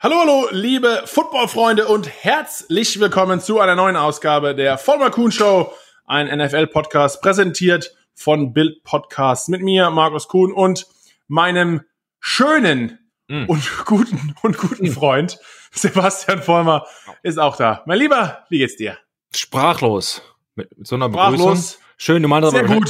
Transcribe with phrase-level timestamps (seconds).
[0.00, 5.72] Hallo, hallo, liebe Footballfreunde und herzlich willkommen zu einer neuen Ausgabe der Vollmer Kuhn Show,
[6.06, 10.86] ein NFL-Podcast präsentiert von Bild Podcast mit mir, Markus Kuhn und
[11.26, 11.80] meinem
[12.20, 13.46] schönen mm.
[13.48, 14.92] und guten und guten mm.
[14.92, 15.40] Freund
[15.72, 16.86] Sebastian Vollmer
[17.24, 17.82] ist auch da.
[17.84, 18.96] Mein Lieber, wie geht's dir?
[19.34, 20.22] Sprachlos.
[20.54, 21.40] Mit, so einer Sprachlos.
[21.40, 21.82] Begrüßung.
[21.96, 22.88] Schön, du meinst sehr aber gut.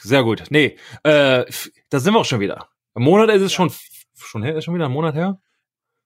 [0.00, 0.42] Sehr gut.
[0.50, 1.44] Nee, äh,
[1.88, 2.68] da sind wir auch schon wieder.
[2.96, 3.72] Im Monat ist es schon
[4.16, 5.40] schon her, ist schon wieder ein Monat her.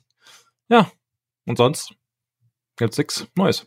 [0.69, 0.91] Ja.
[1.47, 1.95] Und sonst
[2.77, 3.65] gibt's nichts Neues.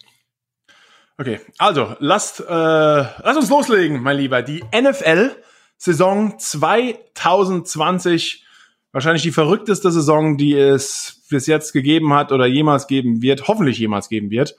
[1.18, 4.42] Okay, also lasst, äh, lasst uns loslegen, mein Lieber.
[4.42, 5.36] Die NFL
[5.78, 8.46] Saison 2020,
[8.92, 13.78] wahrscheinlich die verrückteste Saison, die es bis jetzt gegeben hat oder jemals geben wird, hoffentlich
[13.78, 14.56] jemals geben wird.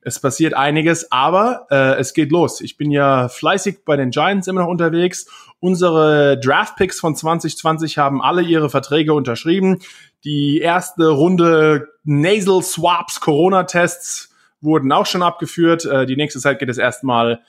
[0.00, 2.60] Es passiert einiges, aber äh, es geht los.
[2.60, 5.26] Ich bin ja fleißig bei den Giants immer noch unterwegs.
[5.60, 9.80] Unsere Draft-Picks von 2020 haben alle ihre Verträge unterschrieben.
[10.24, 15.84] Die erste Runde Nasal Swaps, Corona-Tests wurden auch schon abgeführt.
[15.84, 17.40] Äh, die nächste Zeit geht es erstmal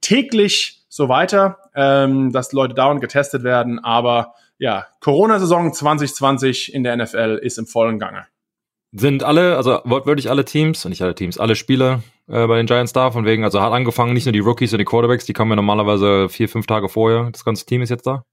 [0.00, 3.78] täglich so weiter, ähm, dass Leute dauernd getestet werden.
[3.78, 8.26] Aber ja, Corona-Saison 2020 in der NFL ist im vollen Gange
[8.92, 12.92] sind alle, also wortwörtlich alle Teams, nicht alle Teams, alle Spieler äh, bei den Giants
[12.92, 15.50] da, von wegen, also hat angefangen, nicht nur die Rookies und die Quarterbacks, die kommen
[15.50, 18.24] ja normalerweise vier, fünf Tage vorher, das ganze Team ist jetzt da.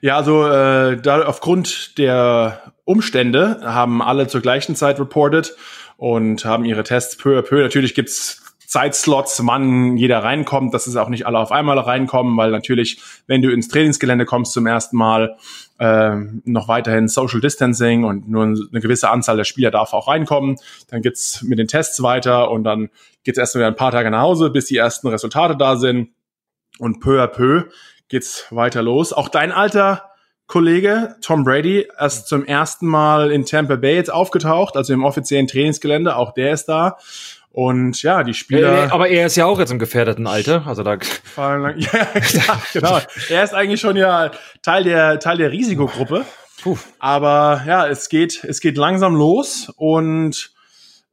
[0.00, 5.54] Ja, also äh, da aufgrund der Umstände haben alle zur gleichen Zeit reported
[5.96, 7.62] und haben ihre Tests peu à peu.
[7.62, 12.52] Natürlich gibt's Zeitslots, wann jeder reinkommt, dass es auch nicht alle auf einmal reinkommen, weil
[12.52, 15.36] natürlich, wenn du ins Trainingsgelände kommst zum ersten Mal,
[15.80, 16.14] äh,
[16.44, 20.56] noch weiterhin Social Distancing und nur eine gewisse Anzahl der Spieler darf auch reinkommen.
[20.88, 22.90] Dann geht's mit den Tests weiter und dann
[23.24, 26.10] geht's erst mal ein paar Tage nach Hause, bis die ersten Resultate da sind.
[26.78, 27.64] Und peu à peu
[28.08, 29.12] geht's weiter los.
[29.12, 30.10] Auch dein alter
[30.46, 35.48] Kollege Tom Brady erst zum ersten Mal in Tampa Bay jetzt aufgetaucht, also im offiziellen
[35.48, 36.14] Trainingsgelände.
[36.14, 36.98] Auch der ist da.
[37.52, 38.92] Und ja, die Spieler.
[38.92, 40.66] Aber er ist ja auch jetzt im gefährdeten Alter.
[40.66, 40.98] Also da.
[41.36, 42.98] Ja, ja, genau.
[43.28, 44.30] Er ist eigentlich schon ja
[44.62, 46.24] Teil der, Teil der Risikogruppe.
[46.62, 46.76] Puh.
[46.98, 50.52] Aber ja, es geht, es geht langsam los und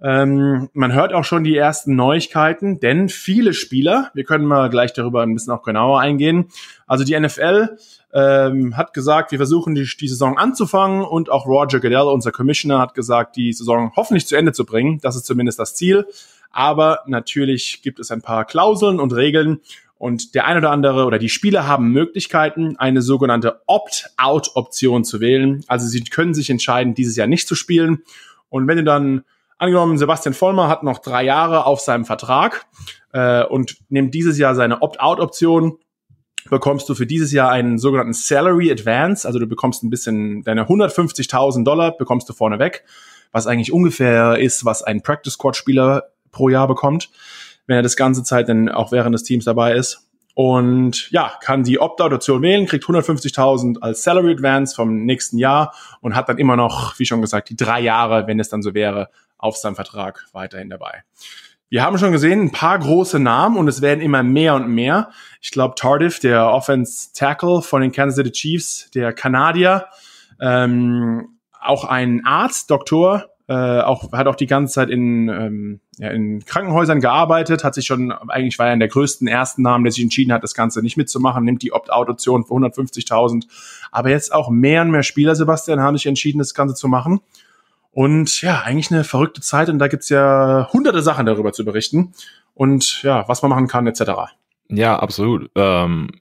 [0.02, 4.94] ähm, man hört auch schon die ersten Neuigkeiten, denn viele Spieler, wir können mal gleich
[4.94, 6.50] darüber ein bisschen auch genauer eingehen.
[6.86, 7.78] Also die NFL
[8.17, 12.79] ähm, hat gesagt, wir versuchen die, die Saison anzufangen und auch Roger Goodell, unser Commissioner,
[12.79, 15.00] hat gesagt, die Saison hoffentlich zu Ende zu bringen.
[15.01, 16.07] Das ist zumindest das Ziel.
[16.50, 19.59] Aber natürlich gibt es ein paar Klauseln und Regeln
[20.00, 25.63] und der ein oder andere oder die Spieler haben Möglichkeiten, eine sogenannte Opt-out-Option zu wählen.
[25.67, 28.01] Also sie können sich entscheiden, dieses Jahr nicht zu spielen.
[28.50, 29.25] Und wenn du dann
[29.59, 32.66] angenommen, Sebastian Vollmer hat noch drei Jahre auf seinem Vertrag
[33.13, 35.77] äh, und nimmt dieses Jahr seine Opt-out-Option
[36.50, 40.66] bekommst du für dieses Jahr einen sogenannten Salary Advance, also du bekommst ein bisschen deine
[40.66, 42.84] 150.000 Dollar bekommst du vorne weg,
[43.31, 47.09] was eigentlich ungefähr ist, was ein Practice Squad Spieler pro Jahr bekommt,
[47.66, 50.08] wenn er das ganze Zeit dann auch während des Teams dabei ist.
[50.34, 56.16] Und ja, kann die Opt-out-Option wählen, kriegt 150.000 als Salary Advance vom nächsten Jahr und
[56.16, 59.10] hat dann immer noch, wie schon gesagt, die drei Jahre, wenn es dann so wäre,
[59.40, 61.04] auf seinem Vertrag weiterhin dabei.
[61.69, 65.10] Wir haben schon gesehen, ein paar große Namen und es werden immer mehr und mehr.
[65.42, 69.88] Ich glaube, Tardif, der Offense Tackle von den Kansas City Chiefs, der Kanadier,
[70.40, 76.10] ähm, auch ein Arzt, Doktor, äh, auch, hat auch die ganze Zeit in, ähm, ja,
[76.12, 79.92] in Krankenhäusern gearbeitet, hat sich schon, eigentlich war er in der größten ersten Namen, der
[79.92, 83.46] sich entschieden hat, das Ganze nicht mitzumachen, nimmt die Opt-out-Option für 150.000.
[83.92, 87.19] Aber jetzt auch mehr und mehr Spieler, Sebastian, haben sich entschieden, das Ganze zu machen.
[87.97, 92.13] Und ja, eigentlich eine verrückte Zeit und da gibt's ja hunderte Sachen darüber zu berichten
[92.53, 94.35] und ja, was man machen kann, etc.
[94.69, 95.49] Ja, absolut.
[95.55, 96.11] Ähm,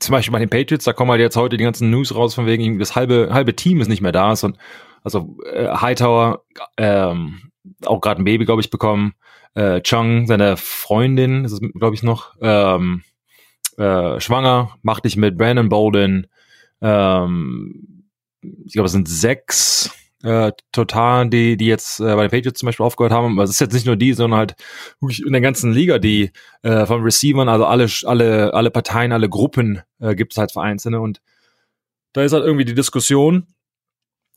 [0.00, 2.46] zum Beispiel bei den Patriots, da kommen halt jetzt heute die ganzen News raus, von
[2.46, 4.58] wegen, das halbe, halbe Team ist nicht mehr da ist und
[5.04, 6.42] Also äh, Hightower,
[6.76, 7.52] ähm,
[7.86, 9.14] auch gerade ein Baby, glaube ich, bekommen.
[9.54, 13.04] Äh, Chung, seine Freundin, ist es, glaube ich, noch, ähm,
[13.76, 16.26] äh, schwanger, macht dich mit Brandon Bolden.
[16.82, 18.08] Ähm,
[18.42, 22.66] ich glaube, es sind sechs äh, total, die, die jetzt äh, bei den Patriots zum
[22.66, 23.34] Beispiel aufgehört haben.
[23.34, 24.54] Aber es ist jetzt nicht nur die, sondern halt
[25.00, 26.32] wirklich in der ganzen Liga, die
[26.62, 30.62] äh, von Receivern, also alle, alle, alle Parteien, alle Gruppen äh, gibt es halt für
[30.62, 31.00] Einzelne.
[31.00, 31.20] Und
[32.12, 33.46] da ist halt irgendwie die Diskussion,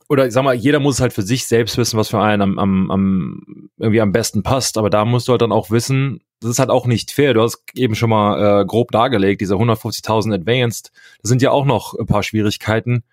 [0.08, 2.58] oder ich sag mal, jeder muss halt für sich selbst wissen, was für einen am,
[2.58, 4.76] am, am irgendwie am besten passt.
[4.76, 7.34] Aber da musst du halt dann auch wissen, das ist halt auch nicht fair.
[7.34, 10.92] Du hast eben schon mal äh, grob dargelegt, diese 150.000 Advanced,
[11.22, 13.04] das sind ja auch noch ein paar Schwierigkeiten.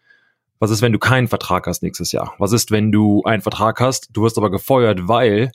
[0.59, 2.35] Was ist, wenn du keinen Vertrag hast nächstes Jahr?
[2.38, 5.51] Was ist, wenn du einen Vertrag hast, du wirst aber gefeuert, weil,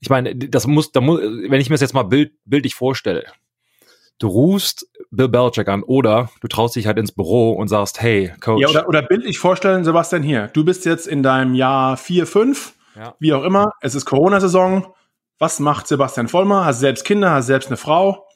[0.00, 3.24] ich meine, das muss, da muss, wenn ich mir das jetzt mal bild, bildlich vorstelle,
[4.18, 8.32] du rufst Bill Belichick an oder du traust dich halt ins Büro und sagst, hey,
[8.40, 8.60] Coach.
[8.60, 12.74] Ja, oder, oder bildlich vorstellen, Sebastian, hier, du bist jetzt in deinem Jahr 4, 5,
[12.96, 13.14] ja.
[13.18, 14.92] wie auch immer, es ist Corona-Saison.
[15.38, 16.64] Was macht Sebastian Vollmer?
[16.64, 18.27] Hast selbst Kinder, hast selbst eine Frau.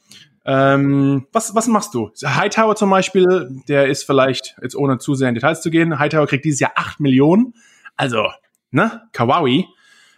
[0.44, 2.10] Ähm, was, was machst du?
[2.24, 6.26] Hightower zum Beispiel, der ist vielleicht, jetzt ohne zu sehr in Details zu gehen, Hightower
[6.26, 7.54] kriegt dieses Jahr 8 Millionen.
[7.96, 8.28] Also,
[8.70, 9.66] ne, Kawaii.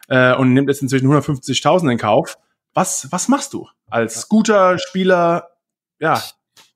[0.08, 2.38] Äh, und nimmt jetzt inzwischen 150.000 in Kauf.
[2.74, 5.50] Was, was machst du als guter Spieler,
[5.98, 6.22] ja,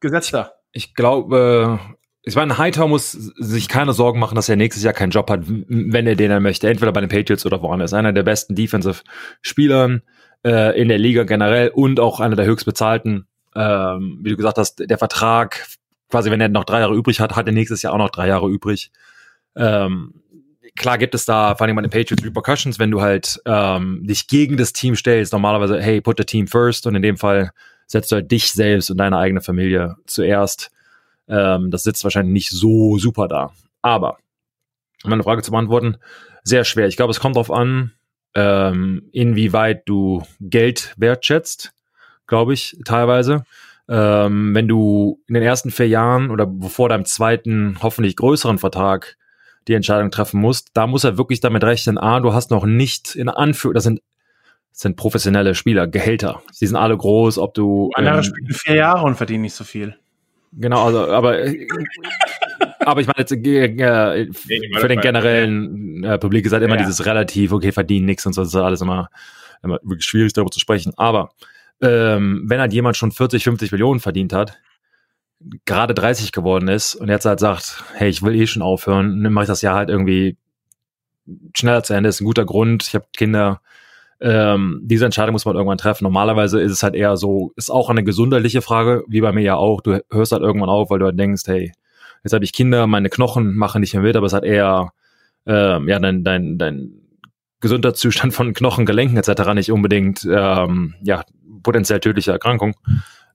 [0.01, 0.55] Gesetzter?
[0.73, 1.81] Ich, ich glaube,
[2.23, 5.41] ich meine, Hightower muss sich keine Sorgen machen, dass er nächstes Jahr keinen Job hat,
[5.47, 6.69] wenn er den er möchte.
[6.69, 7.95] Entweder bei den Patriots oder woanders.
[7.95, 10.03] Einer der besten Defensive-Spielern
[10.45, 13.27] äh, in der Liga generell und auch einer der höchst bezahlten
[13.59, 15.67] ähm, wie du gesagt hast, der Vertrag,
[16.09, 18.29] quasi wenn er noch drei Jahre übrig hat, hat er nächstes Jahr auch noch drei
[18.29, 18.93] Jahre übrig.
[19.57, 20.15] Ähm,
[20.77, 24.29] klar gibt es da vor allem bei den Patriots Repercussions, wenn du halt ähm, dich
[24.29, 25.33] gegen das Team stellst.
[25.33, 27.51] Normalerweise, hey, put the team first und in dem Fall
[27.89, 30.71] setzt du halt dich selbst und deine eigene Familie zuerst.
[31.27, 33.51] Ähm, das sitzt wahrscheinlich nicht so super da.
[33.83, 34.19] Aber,
[35.03, 35.97] um eine Frage zu beantworten,
[36.45, 36.87] sehr schwer.
[36.87, 37.93] Ich glaube, es kommt darauf an,
[38.35, 41.73] ähm, inwieweit du Geld wertschätzt
[42.29, 43.45] glaube ich, teilweise.
[43.89, 49.17] Ähm, wenn du in den ersten vier Jahren oder bevor deinem zweiten, hoffentlich größeren Vertrag
[49.67, 53.17] die Entscheidung treffen musst, da muss er wirklich damit rechnen, ah, du hast noch nicht
[53.17, 54.01] in Anführung, das sind
[54.73, 56.41] das sind professionelle Spieler, Gehälter.
[56.61, 57.91] Die sind alle groß, ob du.
[57.95, 59.97] Andere ähm, spielen vier Jahre und verdienen nicht so viel.
[60.53, 61.37] Genau, also, aber,
[62.81, 66.83] aber ich meine jetzt äh, äh für den generellen äh, Publik ist halt immer ja.
[66.83, 69.11] dieses relativ, okay, verdienen nichts und so, das ist alles immer,
[69.65, 70.93] immer wirklich schwierig darüber zu sprechen.
[70.97, 71.31] Aber
[71.81, 74.59] ähm, wenn halt jemand schon 40, 50 Millionen verdient hat,
[75.65, 79.33] gerade 30 geworden ist und jetzt halt sagt, hey, ich will eh schon aufhören, dann
[79.33, 80.37] mache ich das Jahr halt irgendwie
[81.57, 83.61] schneller zu Ende, ist ein guter Grund, ich habe Kinder.
[84.21, 86.03] Ähm, diese Entscheidung muss man irgendwann treffen.
[86.03, 89.55] Normalerweise ist es halt eher so, ist auch eine gesunderliche Frage, wie bei mir ja
[89.55, 89.81] auch.
[89.81, 91.73] Du hörst halt irgendwann auf, weil du halt denkst, hey,
[92.25, 94.93] jetzt habe ich Kinder, meine Knochen machen nicht mehr mit, aber es hat eher
[95.47, 96.91] ähm, ja dein, dein, dein
[97.61, 99.55] Gesundheitszustand von Knochen, Gelenken etc.
[99.55, 101.25] nicht unbedingt ähm, ja
[101.63, 102.75] potenziell tödliche Erkrankung.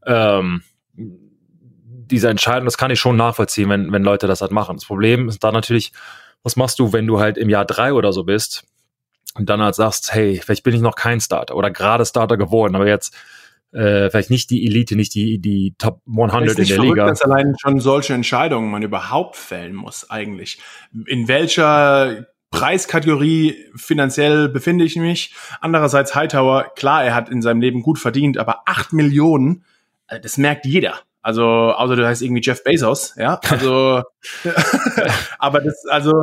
[0.06, 0.64] Ähm,
[0.96, 4.76] diese Entscheidung, das kann ich schon nachvollziehen, wenn, wenn Leute das halt machen.
[4.78, 5.92] Das Problem ist da natürlich,
[6.44, 8.66] was machst du, wenn du halt im Jahr drei oder so bist
[9.36, 12.76] und dann halt sagst, hey, vielleicht bin ich noch kein Starter oder gerade Starter geworden,
[12.76, 13.16] aber jetzt
[13.72, 17.08] äh, vielleicht nicht die Elite, nicht die, die Top 100 in der verrückt, Liga.
[17.08, 20.60] Dass allein schon solche Entscheidungen man überhaupt fällen muss eigentlich.
[21.08, 25.34] In welcher Preiskategorie finanziell befinde ich mich.
[25.60, 29.66] Andererseits Hightower, klar, er hat in seinem Leben gut verdient, aber acht Millionen,
[30.08, 31.00] äh, das merkt jeder.
[31.24, 33.40] Also, außer du heißt irgendwie Jeff Bezos, ja.
[33.50, 34.04] Also,
[35.40, 36.14] aber das, also,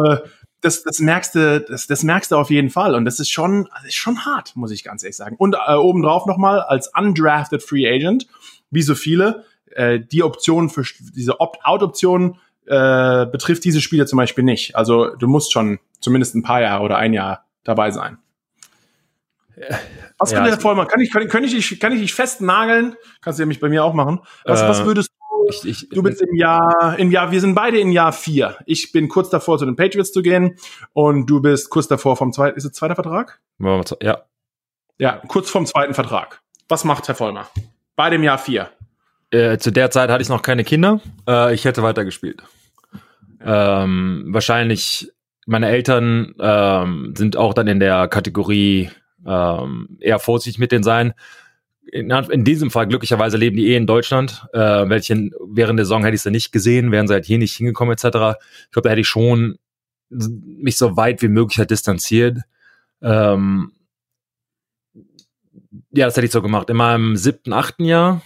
[0.60, 2.94] das, das merkst du, das, das merkst du auf jeden Fall.
[2.94, 5.34] Und das ist schon, das ist schon hart, muss ich ganz ehrlich sagen.
[5.36, 8.28] Und äh, obendrauf nochmal als undrafted Free Agent,
[8.70, 14.44] wie so viele, äh, die Option für diese Opt-out-Option äh, betrifft diese Spiele zum Beispiel
[14.44, 14.76] nicht.
[14.76, 18.18] Also du musst schon zumindest ein paar Jahre oder ein Jahr dabei sein.
[20.18, 20.88] Was ja, kann der Vollmann?
[20.88, 22.96] Kann ich, kann, kann, ich dich, kann ich dich festnageln?
[23.20, 24.20] Kannst du ja mich bei mir auch machen.
[24.44, 25.14] Was, äh, was würdest du?
[25.48, 28.56] Ich, ich, du bist im Jahr, im Jahr, wir sind beide in Jahr vier.
[28.66, 30.56] Ich bin kurz davor, zu den Patriots zu gehen
[30.92, 33.40] und du bist kurz davor vom zweiten, ist es zweiter Vertrag?
[34.02, 34.24] Ja.
[34.98, 36.42] Ja, kurz vom zweiten Vertrag.
[36.68, 37.48] Was macht Herr Vollmer?
[37.96, 38.70] Beide im Jahr vier.
[39.30, 41.00] Äh, zu der Zeit hatte ich noch keine Kinder.
[41.26, 42.42] Äh, ich hätte weitergespielt.
[43.42, 45.10] Ähm, wahrscheinlich
[45.50, 48.88] meine Eltern ähm, sind auch dann in der Kategorie
[49.26, 51.12] ähm, eher vorsichtig mit denen sein.
[51.92, 54.46] In, in, diesem Fall glücklicherweise leben die eh in Deutschland.
[54.52, 57.56] Äh, welchen während der Saison hätte ich sie nicht gesehen, wären sie halt hier nicht
[57.56, 58.04] hingekommen etc.
[58.04, 59.58] Ich glaube, da hätte ich schon
[60.08, 62.38] mich so weit wie möglich halt distanziert.
[63.02, 63.72] Ähm,
[65.90, 66.70] ja, das hätte ich so gemacht.
[66.70, 68.22] In meinem siebten, achten Jahr,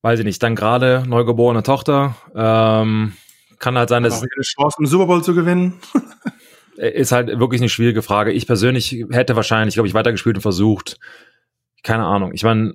[0.00, 2.16] weiß ich nicht, dann gerade neugeborene Tochter.
[2.34, 3.12] Ähm,
[3.58, 4.18] kann halt sein, dass.
[4.18, 5.74] Auch eine Chance, einen Super Bowl zu gewinnen.
[6.76, 8.32] ist halt wirklich eine schwierige Frage.
[8.32, 10.98] Ich persönlich hätte wahrscheinlich, glaube ich, weitergespielt und versucht,
[11.82, 12.32] keine Ahnung.
[12.34, 12.74] Ich meine,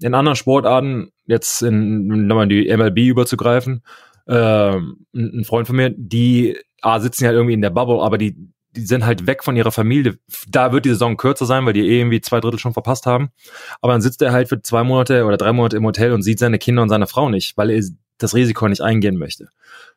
[0.00, 3.82] in anderen Sportarten, jetzt in, nochmal in die MLB überzugreifen,
[4.26, 4.76] äh,
[5.14, 8.36] ein Freund von mir, die ah, sitzen ja irgendwie in der Bubble, aber die,
[8.72, 10.18] die sind halt weg von ihrer Familie.
[10.48, 13.30] Da wird die Saison kürzer sein, weil die eh irgendwie zwei Drittel schon verpasst haben.
[13.80, 16.38] Aber dann sitzt er halt für zwei Monate oder drei Monate im Hotel und sieht
[16.38, 17.82] seine Kinder und seine Frau nicht, weil er
[18.18, 19.48] das Risiko nicht eingehen möchte.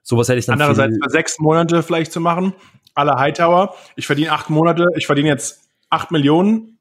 [0.03, 0.53] Sowas hätte ich dann.
[0.53, 2.53] Andererseits für sechs Monate vielleicht zu machen,
[2.93, 3.75] alle Hightower.
[3.95, 6.79] Ich verdiene acht Monate, ich verdiene jetzt acht Millionen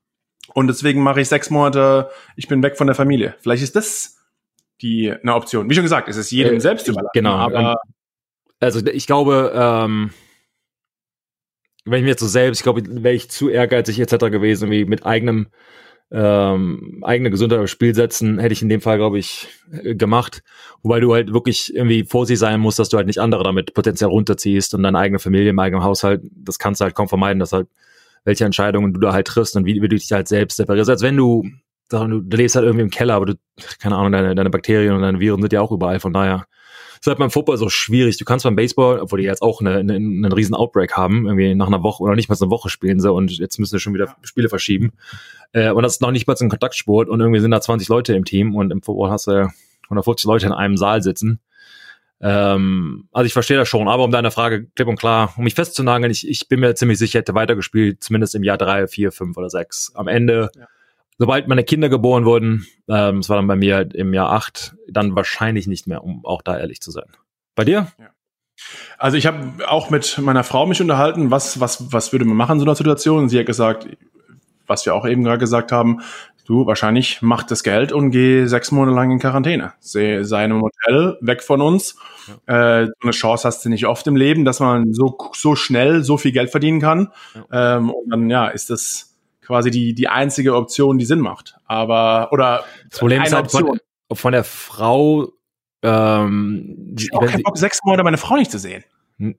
[0.54, 3.34] und deswegen mache ich sechs Monate, ich bin weg von der Familie.
[3.40, 4.16] Vielleicht ist das
[4.80, 5.68] die eine Option.
[5.68, 7.10] Wie schon gesagt, es ist jedem äh, selbst überlassen.
[7.12, 7.76] Genau, aber
[8.60, 10.10] also ich glaube, ähm,
[11.84, 14.26] wenn ich mir jetzt so selbst, ich glaube, wäre ich zu ehrgeizig etc.
[14.30, 15.48] gewesen, wie mit eigenem
[16.12, 20.42] ähm, eigene Gesundheit aufs Spiel setzen, hätte ich in dem Fall, glaube ich, äh, gemacht.
[20.82, 24.10] Wobei du halt wirklich irgendwie vorsichtig sein musst, dass du halt nicht andere damit potenziell
[24.10, 27.52] runterziehst und deine eigene Familie im eigenen Haushalt, das kannst du halt kaum vermeiden, dass
[27.52, 27.68] halt
[28.24, 30.90] welche Entscheidungen du da halt triffst und wie, wie du dich halt selbst separierst.
[30.90, 31.44] Als wenn du,
[31.88, 33.34] du, lebst halt irgendwie im Keller, aber du,
[33.78, 36.46] keine Ahnung, deine, deine Bakterien und deine Viren sind ja auch überall, von daher
[37.00, 38.18] ist halt beim Football so schwierig.
[38.18, 41.54] Du kannst beim Baseball, obwohl die jetzt auch eine, eine, einen riesen Outbreak haben, irgendwie
[41.54, 43.80] nach einer Woche oder nicht mal so eine Woche spielen sie und jetzt müssen sie
[43.80, 44.92] schon wieder Spiele verschieben.
[45.52, 47.88] Äh, und das ist noch nicht mal so ein Kontaktsport und irgendwie sind da 20
[47.88, 49.48] Leute im Team und im Football hast du
[49.84, 51.40] 150 Leute in einem Saal sitzen.
[52.20, 55.54] Ähm, also ich verstehe das schon, aber um deine Frage klipp und klar, um mich
[55.54, 59.38] festzunageln, ich, ich bin mir ziemlich sicher, hätte weitergespielt, zumindest im Jahr drei, vier, fünf
[59.38, 59.90] oder sechs.
[59.94, 60.66] Am Ende, ja.
[61.20, 65.14] Sobald meine Kinder geboren wurden, ähm, das war dann bei mir im Jahr acht, dann
[65.14, 67.12] wahrscheinlich nicht mehr, um auch da ehrlich zu sein.
[67.54, 67.88] Bei dir?
[67.98, 68.08] Ja.
[68.96, 72.54] Also ich habe auch mit meiner Frau mich unterhalten, was, was, was würde man machen
[72.54, 73.18] in so einer Situation?
[73.18, 73.86] Und sie hat gesagt,
[74.66, 76.00] was wir auch eben gerade gesagt haben,
[76.46, 79.74] du wahrscheinlich mach das Geld und geh sechs Monate lang in Quarantäne.
[79.78, 81.96] Sei, sei in einem Hotel, weg von uns.
[82.48, 82.82] Ja.
[82.84, 86.16] Äh, eine Chance hast du nicht oft im Leben, dass man so, so schnell so
[86.16, 87.12] viel Geld verdienen kann.
[87.34, 87.76] Ja.
[87.76, 89.09] Ähm, und dann, ja, ist das
[89.50, 91.56] quasi die, die einzige Option, die Sinn macht.
[91.66, 93.80] Aber, oder das Problem ist halt von,
[94.12, 95.28] von der Frau,
[95.82, 98.84] ähm, ich habe auch keinen Bock, sechs Monate meine Frau nicht zu sehen.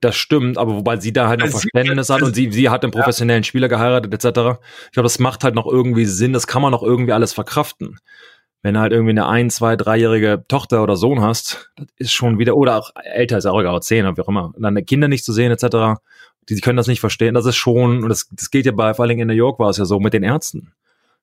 [0.01, 2.91] Das stimmt, aber wobei sie da halt noch Verständnis hat und sie, sie hat einen
[2.91, 4.27] professionellen Spieler geheiratet etc.
[4.85, 7.97] Ich glaube, das macht halt noch irgendwie Sinn, das kann man noch irgendwie alles verkraften.
[8.61, 12.37] Wenn du halt irgendwie eine ein, zwei, dreijährige Tochter oder Sohn hast, das ist schon
[12.37, 15.25] wieder, oder auch älter ist auch egal, zehn oder wie auch immer, deine Kinder nicht
[15.25, 15.99] zu sehen etc.,
[16.51, 18.93] die, die können das nicht verstehen, das ist schon, und das, das gilt ja bei,
[18.93, 20.73] vor allen Dingen in New York war es ja so, mit den Ärzten.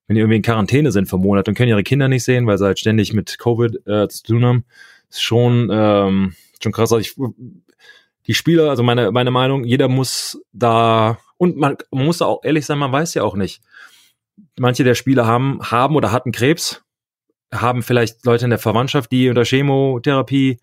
[0.07, 2.57] Wenn die irgendwie in Quarantäne sind für Monate und können ihre Kinder nicht sehen, weil
[2.57, 4.65] sie halt ständig mit Covid äh, zu tun haben,
[5.11, 6.93] ist schon, ähm, schon krass.
[6.93, 7.15] Also ich
[8.27, 12.67] die Spieler, also meine, meine Meinung, jeder muss da, und man, man muss auch ehrlich
[12.67, 13.63] sein, man weiß ja auch nicht.
[14.59, 16.83] Manche der Spieler haben, haben oder hatten Krebs,
[17.53, 20.59] haben vielleicht Leute in der Verwandtschaft, die unter Chemotherapie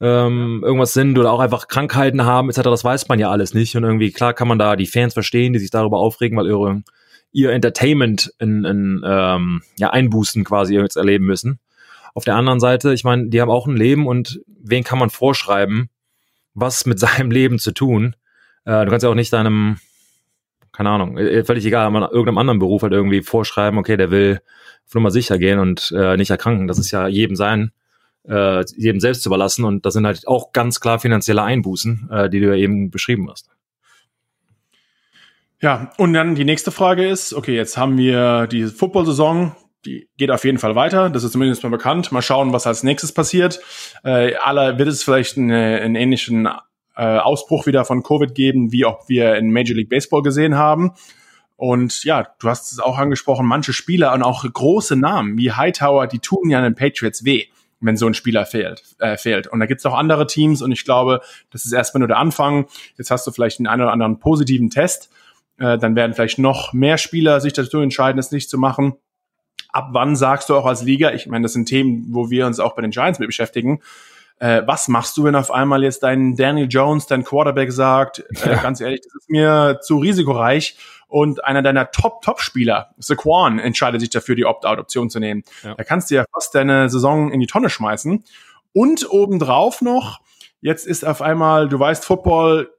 [0.00, 2.62] ähm, irgendwas sind oder auch einfach Krankheiten haben, etc.
[2.62, 3.76] Das weiß man ja alles nicht.
[3.76, 6.82] Und irgendwie, klar kann man da die Fans verstehen, die sich darüber aufregen, weil ihre,
[7.32, 11.58] ihr Entertainment in, in ähm, ja, Einbußen quasi jetzt erleben müssen.
[12.14, 15.10] Auf der anderen Seite, ich meine, die haben auch ein Leben und wen kann man
[15.10, 15.88] vorschreiben,
[16.54, 18.14] was mit seinem Leben zu tun.
[18.64, 19.78] Äh, du kannst ja auch nicht deinem,
[20.72, 24.40] keine Ahnung, äh, völlig egal, man irgendeinem anderen Beruf halt irgendwie vorschreiben, okay, der will
[24.86, 26.68] auf Nummer sicher gehen und äh, nicht erkranken.
[26.68, 27.72] Das ist ja jedem sein,
[28.24, 32.30] äh, jedem selbst zu überlassen und das sind halt auch ganz klar finanzielle Einbußen, äh,
[32.30, 33.48] die du ja eben beschrieben hast.
[35.60, 40.30] Ja, und dann die nächste Frage ist, okay, jetzt haben wir die Football-Saison, die geht
[40.30, 41.10] auf jeden Fall weiter.
[41.10, 42.12] Das ist zumindest mal bekannt.
[42.12, 43.60] Mal schauen, was als nächstes passiert.
[44.04, 46.48] Äh, aller wird es vielleicht eine, einen ähnlichen
[46.96, 50.92] äh, Ausbruch wieder von Covid geben, wie auch wir in Major League Baseball gesehen haben.
[51.56, 56.06] Und ja, du hast es auch angesprochen, manche Spieler und auch große Namen wie Hightower,
[56.06, 57.46] die tun ja den Patriots weh,
[57.80, 58.82] wenn so ein Spieler fehlt.
[58.98, 59.46] Äh, fehlt.
[59.46, 61.20] Und da gibt es auch andere Teams und ich glaube,
[61.50, 62.66] das ist erstmal nur der Anfang.
[62.96, 65.10] Jetzt hast du vielleicht einen, einen oder anderen positiven Test.
[65.58, 68.94] Äh, dann werden vielleicht noch mehr Spieler sich dazu entscheiden, es nicht zu machen
[69.72, 72.60] ab wann sagst du auch als Liga, ich meine, das sind Themen, wo wir uns
[72.60, 73.80] auch bei den Giants mit beschäftigen,
[74.40, 78.50] äh, was machst du, wenn auf einmal jetzt dein Daniel Jones, dein Quarterback sagt, äh,
[78.50, 78.62] ja.
[78.62, 80.76] ganz ehrlich, das ist mir zu risikoreich
[81.08, 85.42] und einer deiner Top-Top-Spieler, Saquon, entscheidet sich dafür, die Opt-out-Option zu nehmen.
[85.64, 85.74] Ja.
[85.74, 88.22] Da kannst du ja fast deine Saison in die Tonne schmeißen.
[88.72, 90.20] Und obendrauf noch,
[90.60, 92.70] jetzt ist auf einmal, du weißt, Football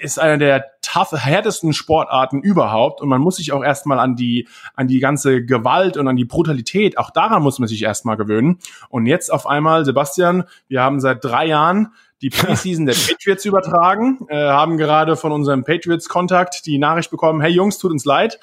[0.00, 4.48] ist einer der tough, härtesten Sportarten überhaupt und man muss sich auch erstmal an die,
[4.74, 8.58] an die ganze Gewalt und an die Brutalität, auch daran muss man sich erstmal gewöhnen.
[8.88, 14.26] Und jetzt auf einmal, Sebastian, wir haben seit drei Jahren die Preseason der Patriots übertragen,
[14.28, 18.38] äh, haben gerade von unserem Patriots-Kontakt die Nachricht bekommen, hey Jungs, tut uns leid,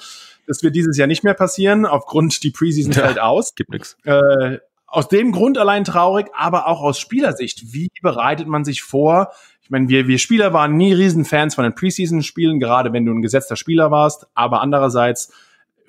[0.46, 3.54] das wird dieses Jahr nicht mehr passieren, aufgrund die Preseason ja, fällt aus.
[3.54, 3.96] Gibt nix.
[4.04, 7.72] Äh, aus dem Grund allein traurig, aber auch aus Spielersicht.
[7.72, 9.32] Wie bereitet man sich vor?
[9.62, 13.20] Ich meine, wir, wir Spieler waren nie Riesenfans von den Preseason-Spielen, gerade wenn du ein
[13.20, 14.28] gesetzter Spieler warst.
[14.34, 15.32] Aber andererseits,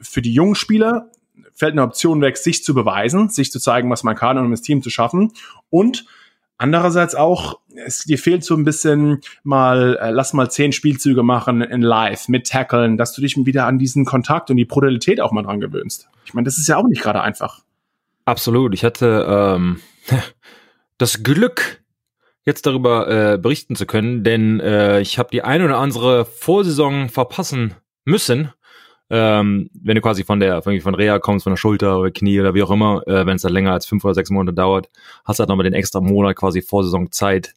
[0.02, 1.12] für die jungen Spieler
[1.54, 4.62] fällt eine Option weg, sich zu beweisen, sich zu zeigen, was man kann, um das
[4.62, 5.32] Team zu schaffen.
[5.70, 6.06] Und
[6.58, 11.62] andererseits auch, es dir fehlt so ein bisschen mal, äh, lass mal zehn Spielzüge machen
[11.62, 15.32] in Live mit Tackeln, dass du dich wieder an diesen Kontakt und die Brutalität auch
[15.32, 16.10] mal dran gewöhnst.
[16.26, 17.62] Ich meine, das ist ja auch nicht gerade einfach.
[18.26, 18.74] Absolut.
[18.74, 19.80] Ich hatte ähm,
[20.98, 21.82] das Glück,
[22.46, 27.10] jetzt darüber äh, berichten zu können, denn äh, ich habe die ein oder andere Vorsaison
[27.10, 28.52] verpassen müssen.
[29.10, 32.42] Ähm, wenn du quasi von der von, von Reha kommst, von der Schulter oder Knie
[32.42, 34.90] oder wie auch immer, äh, wenn es dann länger als fünf oder sechs Monate dauert,
[35.24, 37.54] hast du halt nochmal den extra Monat quasi Vorsaison Zeit,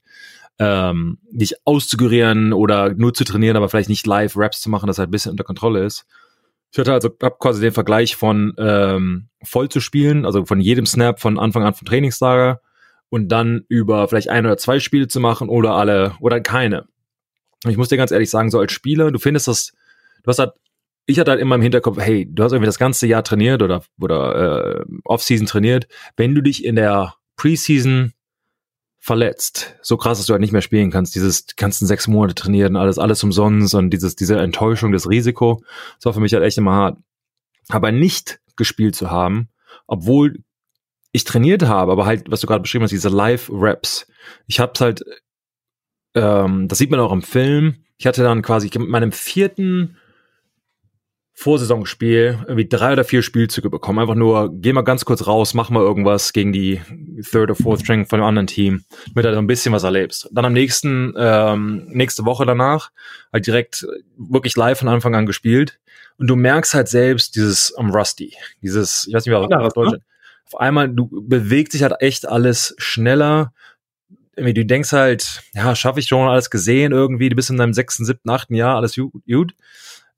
[0.60, 4.98] ähm, dich auszugurieren oder nur zu trainieren, aber vielleicht nicht live Raps zu machen, dass
[4.98, 6.06] halt ein bisschen unter Kontrolle ist.
[6.72, 10.86] Ich hatte also hab quasi den Vergleich von ähm, voll zu spielen, also von jedem
[10.86, 12.60] Snap von Anfang an vom Trainingslager
[13.08, 16.86] und dann über vielleicht ein oder zwei Spiele zu machen oder alle oder keine.
[17.66, 19.72] Ich muss dir ganz ehrlich sagen, so als Spieler, du findest das,
[20.22, 20.52] du hast halt,
[21.10, 23.82] ich hatte halt immer im Hinterkopf, hey, du hast irgendwie das ganze Jahr trainiert oder,
[24.00, 25.88] oder äh, Offseason trainiert.
[26.16, 28.12] Wenn du dich in der Preseason
[28.98, 32.76] verletzt, so krass, dass du halt nicht mehr spielen kannst, dieses ganzen sechs Monate trainieren,
[32.76, 35.62] alles, alles umsonst und dieses, diese Enttäuschung, das Risiko,
[35.96, 36.98] das war für mich halt echt immer hart.
[37.68, 39.48] Aber nicht gespielt zu haben,
[39.86, 40.44] obwohl
[41.12, 44.06] ich trainiert habe, aber halt, was du gerade beschrieben hast, diese Live-Raps.
[44.46, 45.02] Ich hab's halt,
[46.14, 47.84] ähm, das sieht man auch im Film.
[47.96, 49.96] Ich hatte dann quasi mit meinem vierten
[51.40, 53.98] Vorsaisonspiel irgendwie drei oder vier Spielzüge bekommen.
[53.98, 56.82] Einfach nur, geh mal ganz kurz raus, mach mal irgendwas gegen die
[57.30, 60.28] Third or Fourth String von dem anderen Team, damit du halt ein bisschen was erlebst.
[60.32, 62.90] Dann am nächsten, ähm, nächste Woche danach,
[63.32, 63.86] halt direkt
[64.18, 65.80] wirklich live von Anfang an gespielt.
[66.18, 69.98] Und du merkst halt selbst dieses um, Rusty, dieses, ich weiß nicht, wie was Deutsch,
[70.44, 73.54] auf einmal, du bewegt sich halt echt alles schneller.
[74.36, 77.72] Irgendwie, du denkst halt, ja, schaffe ich schon alles gesehen irgendwie, du bist in deinem
[77.72, 79.54] sechsten, siebten, achten Jahr, alles gut.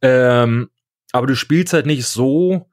[0.01, 0.69] Ähm,
[1.13, 2.67] aber du spielst halt nicht so,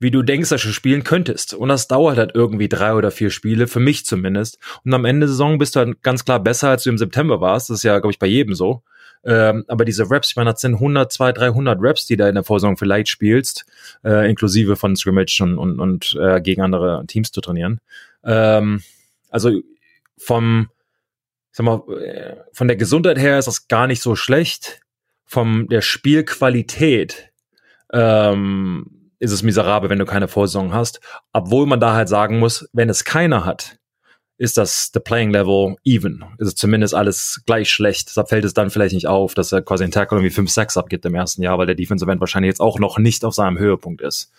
[0.00, 1.54] wie du denkst, dass du spielen könntest.
[1.54, 4.58] Und das dauert halt irgendwie drei oder vier Spiele, für mich zumindest.
[4.84, 7.40] Und am Ende der Saison bist du halt ganz klar besser, als du im September
[7.40, 7.70] warst.
[7.70, 8.82] Das ist ja, glaube ich, bei jedem so.
[9.24, 12.36] Ähm, aber diese Raps, ich meine, das sind 100, 200, 300 Raps, die da in
[12.36, 13.66] der Vorsaison vielleicht spielst,
[14.04, 17.80] äh, inklusive von Scrimmage und, und, und äh, gegen andere Teams zu trainieren.
[18.22, 18.82] Ähm,
[19.30, 19.60] also
[20.16, 20.68] vom,
[21.50, 24.80] sag mal, äh, von der Gesundheit her ist das gar nicht so schlecht.
[25.24, 27.27] Vom der Spielqualität
[27.92, 31.00] ähm, ist es miserabel, wenn du keine Vorsaison hast.
[31.32, 33.78] Obwohl man da halt sagen muss, wenn es keiner hat,
[34.38, 36.24] ist das the playing level even.
[36.38, 38.08] Ist es zumindest alles gleich schlecht.
[38.08, 40.76] Deshalb fällt es dann vielleicht nicht auf, dass er quasi ein Tackle irgendwie 5 6
[40.76, 43.58] abgibt im ersten Jahr, weil der Defensive End wahrscheinlich jetzt auch noch nicht auf seinem
[43.58, 44.30] Höhepunkt ist.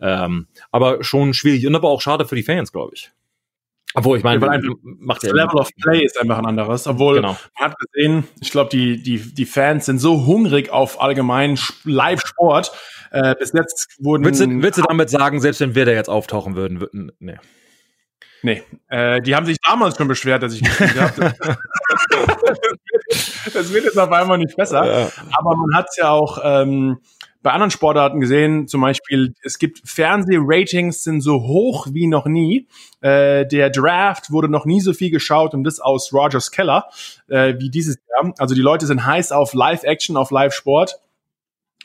[0.00, 3.10] Ähm, aber schon schwierig und aber auch schade für die Fans, glaube ich.
[3.94, 6.86] Obwohl, ich meine, ja, macht das Level of Play ist einfach ein anderes.
[6.86, 7.36] Obwohl, genau.
[7.58, 12.70] man hat gesehen, ich glaube, die, die, die Fans sind so hungrig auf allgemeinen Live-Sport.
[13.10, 14.24] Äh, bis jetzt wurden.
[14.24, 17.38] Willst du, willst du damit sagen, selbst wenn wir da jetzt auftauchen würden, würden nee.
[18.42, 21.34] Nee, äh, die haben sich damals schon beschwert, dass ich gespielt habe.
[23.52, 24.84] das wird jetzt auf einmal nicht besser.
[24.86, 25.08] Ja.
[25.36, 26.98] Aber man hat es ja auch ähm,
[27.42, 32.68] bei anderen Sportarten gesehen, zum Beispiel, es gibt Fernsehratings sind so hoch wie noch nie.
[33.00, 36.88] Äh, der Draft wurde noch nie so viel geschaut und das aus Rogers Keller
[37.28, 38.34] äh, wie dieses Jahr.
[38.38, 41.00] Also die Leute sind heiß auf Live-Action, auf Live-Sport.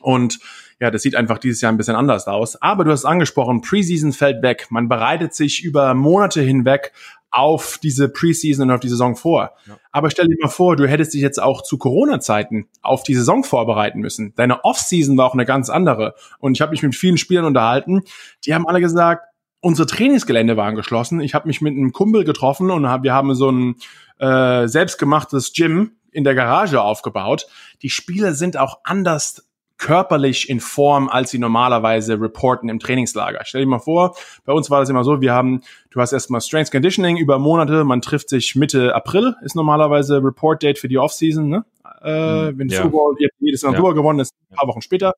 [0.02, 0.40] Und
[0.84, 2.62] ja, das sieht einfach dieses Jahr ein bisschen anders aus.
[2.62, 4.68] Aber du hast angesprochen, Preseason fällt weg.
[4.70, 6.92] Man bereitet sich über Monate hinweg
[7.32, 9.54] auf diese Preseason und auf die Saison vor.
[9.66, 9.78] Ja.
[9.94, 13.46] Aber stell dir mal vor, du hättest dich jetzt auch zu Corona-Zeiten auf die Saison
[13.46, 14.34] vorbereiten müssen.
[14.36, 16.16] Deine Offseason war auch eine ganz andere.
[16.40, 18.02] Und ich habe mich mit vielen Spielern unterhalten,
[18.46, 19.24] die haben alle gesagt,
[19.62, 21.22] unsere Trainingsgelände waren geschlossen.
[21.22, 23.76] Ich habe mich mit einem Kumpel getroffen und hab, wir haben so ein
[24.20, 27.48] äh, selbstgemachtes Gym in der Garage aufgebaut.
[27.84, 29.48] Die Spieler sind auch anders
[29.84, 33.42] körperlich in Form, als sie normalerweise reporten im Trainingslager.
[33.44, 34.16] Stell dir mal vor,
[34.46, 37.84] bei uns war das immer so, wir haben, du hast erstmal Strength Conditioning über Monate,
[37.84, 41.66] man trifft sich Mitte April, ist normalerweise Report Date für die Offseason, ne?
[42.02, 42.82] Äh, hm, wenn ja.
[42.82, 43.92] Football jedes Jahr ja.
[43.92, 45.16] gewonnen ist, ein paar Wochen später.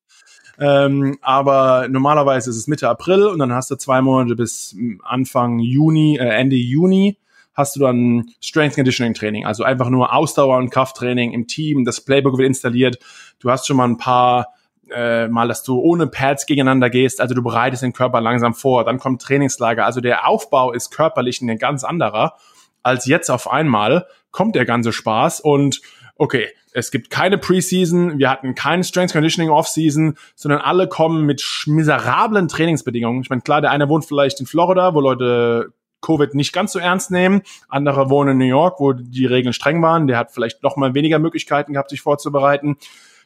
[0.58, 5.60] Ähm, aber normalerweise ist es Mitte April und dann hast du zwei Monate bis Anfang
[5.60, 7.18] Juni, äh, Ende Juni
[7.54, 11.84] hast du dann Strength Conditioning Training, also einfach nur Ausdauer und Krafttraining im Team.
[11.84, 12.98] Das Playbook wird installiert.
[13.38, 14.55] Du hast schon mal ein paar
[14.90, 18.84] äh, mal, dass du ohne Pads gegeneinander gehst, also du bereitest den Körper langsam vor,
[18.84, 22.34] dann kommt Trainingslager, also der Aufbau ist körperlich ein ganz anderer,
[22.82, 25.80] als jetzt auf einmal kommt der ganze Spaß und
[26.16, 31.42] okay, es gibt keine Preseason, wir hatten kein Strength Conditioning Offseason, sondern alle kommen mit
[31.66, 33.22] miserablen Trainingsbedingungen.
[33.22, 35.72] Ich meine, klar, der eine wohnt vielleicht in Florida, wo Leute
[36.02, 37.42] Covid nicht ganz so ernst nehmen.
[37.68, 40.06] Andere wohnen in New York, wo die Regeln streng waren.
[40.06, 42.76] Der hat vielleicht noch mal weniger Möglichkeiten gehabt, sich vorzubereiten.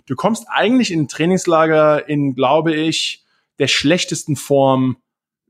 [0.06, 3.24] Du kommst eigentlich in ein Trainingslager in, glaube ich,
[3.58, 4.96] der schlechtesten Form,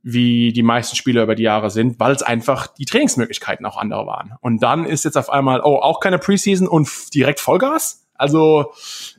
[0.02, 4.06] wie die meisten Spieler über die Jahre sind, weil es einfach die Trainingsmöglichkeiten auch andere
[4.06, 4.32] waren.
[4.40, 8.06] Und dann ist jetzt auf einmal, oh, auch keine Preseason und direkt Vollgas?
[8.14, 8.72] Also,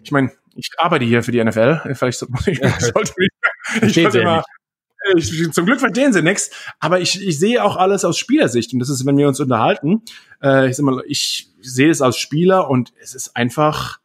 [0.03, 1.93] ich meine, ich arbeite hier für die NFL.
[1.95, 4.43] Vielleicht sollte ich, ich sollte mal,
[5.15, 8.79] ich, zum Glück verstehen sie nichts, aber ich, ich sehe auch alles aus Spielersicht und
[8.79, 10.03] das ist, wenn wir uns unterhalten,
[10.43, 13.99] äh, ich, sag mal, ich sehe es als Spieler und es ist einfach,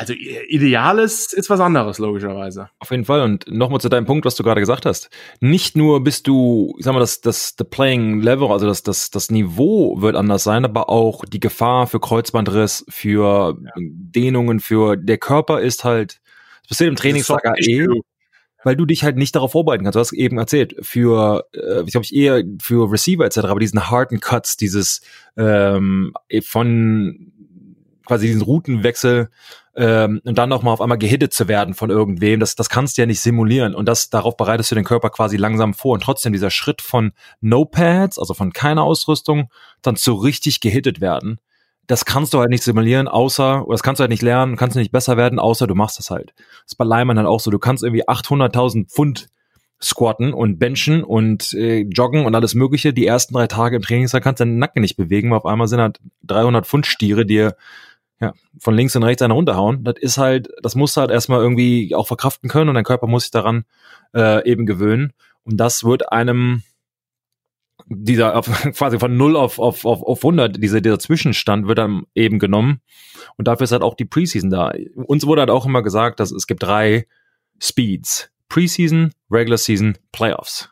[0.00, 2.70] also ideales ist was anderes, logischerweise.
[2.78, 3.20] Auf jeden Fall.
[3.20, 5.10] Und nochmal zu deinem Punkt, was du gerade gesagt hast.
[5.40, 9.10] Nicht nur bist du, ich sag mal, das, das the playing level, also das, das,
[9.10, 13.72] das Niveau wird anders sein, aber auch die Gefahr für Kreuzbandriss, für ja.
[13.76, 16.22] Dehnungen, für der Körper ist halt,
[16.62, 17.86] das passiert im Trainingslager eh,
[18.64, 19.96] weil du dich halt nicht darauf vorbereiten kannst.
[19.96, 23.90] Du hast eben erzählt, für, äh, ich glaube ich eher für Receiver etc., aber diesen
[23.90, 25.02] harten Cuts, dieses
[25.36, 27.32] ähm, von
[28.06, 29.28] quasi diesen Routenwechsel
[29.76, 33.02] ähm, und dann nochmal auf einmal gehittet zu werden von irgendwem, das, das kannst du
[33.02, 36.32] ja nicht simulieren und das darauf bereitest du den Körper quasi langsam vor und trotzdem
[36.32, 39.50] dieser Schritt von No Pads, also von keiner Ausrüstung,
[39.82, 41.38] dann zu richtig gehittet werden,
[41.90, 44.76] das kannst du halt nicht simulieren, außer, oder das kannst du halt nicht lernen, kannst
[44.76, 46.32] du nicht besser werden, außer du machst das halt.
[46.36, 49.28] Das ist bei Leimann halt auch so, du kannst irgendwie 800.000 Pfund
[49.82, 52.92] squatten und benchen und äh, joggen und alles mögliche.
[52.92, 55.66] Die ersten drei Tage im Trainingstag kannst du deinen Nacken nicht bewegen, weil auf einmal
[55.66, 57.56] sind halt 300 Pfund Stiere dir
[58.20, 59.82] ja, von links und rechts eine runterhauen.
[59.84, 63.06] Das ist halt, das musst du halt erstmal irgendwie auch verkraften können und dein Körper
[63.06, 63.64] muss sich daran
[64.14, 65.12] äh, eben gewöhnen.
[65.44, 66.62] Und das wird einem
[67.86, 72.04] dieser auf, quasi von 0 auf, auf, auf, auf 100, dieser, dieser Zwischenstand wird dann
[72.14, 72.80] eben genommen.
[73.36, 74.72] Und dafür ist halt auch die Preseason da.
[74.94, 77.06] Uns wurde halt auch immer gesagt, dass es gibt drei
[77.60, 78.30] Speeds.
[78.48, 80.70] Preseason, Regular Season, Playoffs.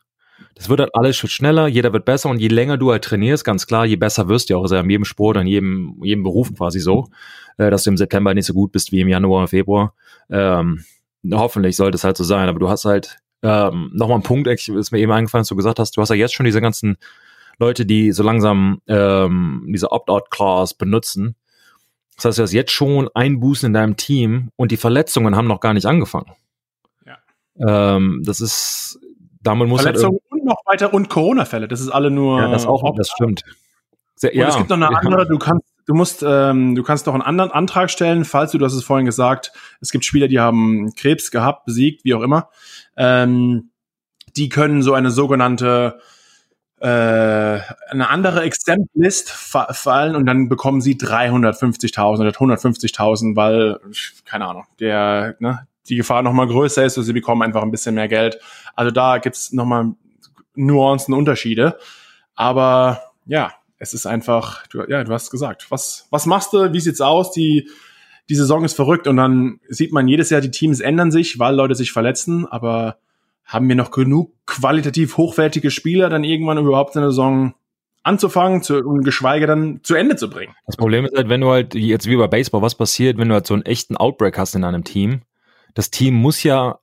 [0.58, 3.68] Das wird halt alles schneller, jeder wird besser und je länger du halt trainierst, ganz
[3.68, 4.68] klar, je besser wirst du auch.
[4.68, 7.08] ja in jedem Sport, in jedem, jedem Beruf quasi so,
[7.58, 9.94] äh, dass du im September nicht so gut bist wie im Januar oder Februar.
[10.28, 10.84] Ähm,
[11.32, 14.90] hoffentlich sollte es halt so sein, aber du hast halt ähm, nochmal ein Punkt, ist
[14.90, 16.96] mir eben eingefallen, dass du gesagt hast, du hast ja jetzt schon diese ganzen
[17.60, 21.36] Leute, die so langsam ähm, diese Opt-out-Clause benutzen.
[22.16, 25.60] Das heißt, du hast jetzt schon Einbußen in deinem Team und die Verletzungen haben noch
[25.60, 26.32] gar nicht angefangen.
[27.06, 27.96] Ja.
[27.96, 28.98] Ähm, das ist
[29.40, 31.68] damit muss Verletzungen halt und noch weiter und Corona-Fälle.
[31.68, 32.40] Das ist alle nur.
[32.40, 33.44] Ja, das auch, das stimmt.
[34.16, 34.44] Sehr, ja.
[34.44, 37.22] Und es gibt noch eine andere, du kannst, du musst, ähm, du kannst noch einen
[37.22, 40.92] anderen Antrag stellen, falls du, du hast es vorhin gesagt, es gibt Spieler, die haben
[40.96, 42.50] Krebs gehabt, besiegt, wie auch immer.
[42.96, 43.70] Ähm,
[44.36, 46.00] die können so eine sogenannte
[46.80, 53.80] äh, eine andere Exempt-List fa fallen und dann bekommen sie 350.000 oder 150.000, weil,
[54.24, 57.70] keine Ahnung, der, ne, die Gefahr noch mal größer ist und sie bekommen einfach ein
[57.70, 58.38] bisschen mehr Geld.
[58.76, 59.94] Also da gibt's noch mal
[60.66, 61.78] Nuancen, Unterschiede.
[62.34, 66.80] Aber ja, es ist einfach, du, ja, du hast gesagt, was, was machst du, wie
[66.80, 67.30] sieht's aus?
[67.32, 67.68] Die,
[68.28, 71.54] die Saison ist verrückt und dann sieht man jedes Jahr, die Teams ändern sich, weil
[71.54, 72.98] Leute sich verletzen, aber
[73.44, 77.54] haben wir noch genug qualitativ hochwertige Spieler, dann irgendwann überhaupt eine Saison
[78.02, 80.54] anzufangen zu, und geschweige dann zu Ende zu bringen?
[80.66, 83.34] Das Problem ist halt, wenn du halt jetzt wie bei Baseball, was passiert, wenn du
[83.34, 85.22] halt so einen echten Outbreak hast in einem Team,
[85.74, 86.78] das Team muss ja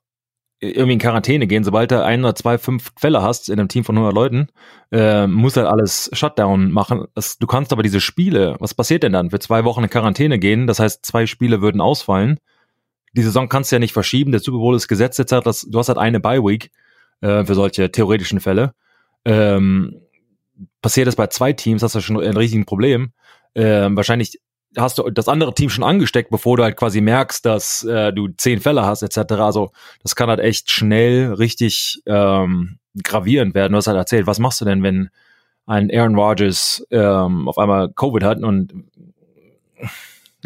[0.70, 3.84] irgendwie in Quarantäne gehen, sobald du ein oder zwei, fünf Fälle hast in einem Team
[3.84, 4.48] von 100 Leuten,
[4.92, 7.06] äh, muss halt alles Shutdown machen.
[7.14, 9.30] Das, du kannst aber diese Spiele, was passiert denn dann?
[9.30, 12.38] Für zwei Wochen in Quarantäne gehen, das heißt, zwei Spiele würden ausfallen.
[13.14, 15.62] Die Saison kannst du ja nicht verschieben, der Super Bowl ist gesetzt jetzt, halt, das,
[15.62, 16.70] du hast halt eine Bye-Week
[17.20, 18.74] äh, für solche theoretischen Fälle.
[19.24, 20.00] Ähm,
[20.82, 23.12] passiert es bei zwei Teams, hast du schon ein riesiges Problem.
[23.54, 24.40] Äh, wahrscheinlich
[24.76, 28.28] hast du das andere Team schon angesteckt, bevor du halt quasi merkst, dass äh, du
[28.28, 29.34] zehn Fälle hast, etc.
[29.34, 29.70] Also
[30.02, 33.72] das kann halt echt schnell richtig ähm, gravierend werden.
[33.72, 35.10] Du hast halt erzählt, was machst du denn, wenn
[35.66, 38.72] ein Aaron Rodgers ähm, auf einmal Covid hat und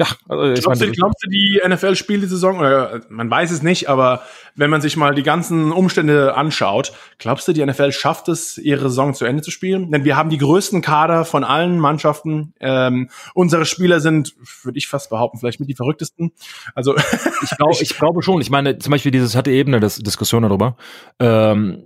[0.01, 2.59] ja, also ich glaubst, meine, du, glaubst du, die NFL spielt die Saison?
[2.59, 4.23] Oder man weiß es nicht, aber
[4.55, 8.89] wenn man sich mal die ganzen Umstände anschaut, glaubst du, die NFL schafft es, ihre
[8.89, 9.91] Saison zu Ende zu spielen?
[9.91, 12.55] Denn wir haben die größten Kader von allen Mannschaften.
[12.61, 14.33] Ähm, unsere Spieler sind,
[14.63, 16.33] würde ich fast behaupten, vielleicht mit die verrücktesten.
[16.75, 16.97] Also
[17.43, 18.41] ich, glaube, ich glaube schon.
[18.41, 20.79] Ich meine, zum Beispiel dieses hatte eben eine Diskussion darüber.
[21.19, 21.83] Ähm,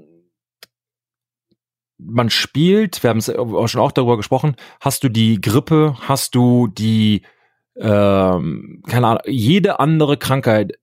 [1.99, 6.69] man spielt, wir haben es schon auch darüber gesprochen, hast du die Grippe, hast du
[6.69, 7.23] die
[7.77, 10.79] ähm, keine Ahnung, jede andere Krankheit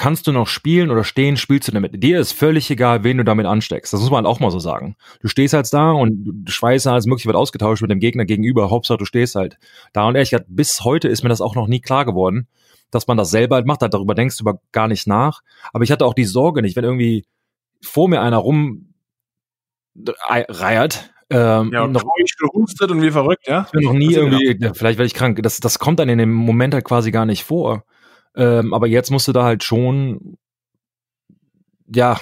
[0.00, 2.02] kannst du noch spielen oder stehen, spielst du damit.
[2.02, 3.92] Dir ist völlig egal, wen du damit ansteckst.
[3.92, 4.96] Das muss man halt auch mal so sagen.
[5.20, 8.70] Du stehst halt da und du Schweiß alles mögliche wird ausgetauscht mit dem Gegner gegenüber.
[8.70, 9.58] Hauptsache, du stehst halt
[9.92, 10.08] da.
[10.08, 12.48] Und ehrlich gesagt, bis heute ist mir das auch noch nie klar geworden,
[12.90, 13.82] dass man das selber halt macht.
[13.82, 15.42] Darüber denkst du aber gar nicht nach.
[15.74, 17.26] Aber ich hatte auch die Sorge nicht, wenn irgendwie
[17.82, 18.94] vor mir einer rum
[20.24, 22.04] reiert Ähm, ja, noch
[22.38, 23.64] gehustet und wie verrückt, ja?
[23.66, 24.74] Ich bin noch nie irgendwie, genau.
[24.74, 25.40] vielleicht werde ich krank.
[25.42, 27.84] Das, das kommt dann in dem Moment halt quasi gar nicht vor.
[28.34, 30.36] Ähm, aber jetzt musst du da halt schon,
[31.86, 32.18] ja,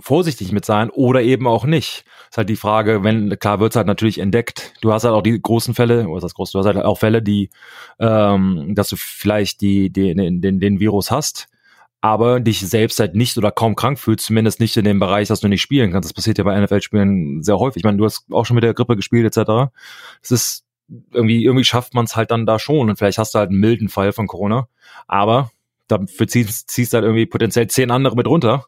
[0.00, 2.04] vorsichtig mit sein oder eben auch nicht.
[2.30, 4.74] Ist halt die Frage, wenn, klar wird's halt natürlich entdeckt.
[4.80, 7.22] Du hast halt auch die großen Fälle, oder das groß, du hast halt auch Fälle,
[7.22, 7.50] die,
[7.98, 11.48] ähm, dass du vielleicht die, den, den, den Virus hast,
[12.02, 15.40] aber dich selbst halt nicht oder kaum krank fühlst, zumindest nicht in dem Bereich, dass
[15.40, 16.08] du nicht spielen kannst.
[16.08, 17.80] Das passiert ja bei NFL-Spielen sehr häufig.
[17.80, 19.72] Ich meine, du hast auch schon mit der Grippe gespielt, etc.
[20.20, 20.64] Es ist
[21.12, 22.90] irgendwie, irgendwie schafft man es halt dann da schon.
[22.90, 24.66] Und vielleicht hast du halt einen milden Fall von Corona,
[25.06, 25.52] aber
[25.86, 28.66] dafür ziehst, ziehst halt irgendwie potenziell zehn andere mit runter.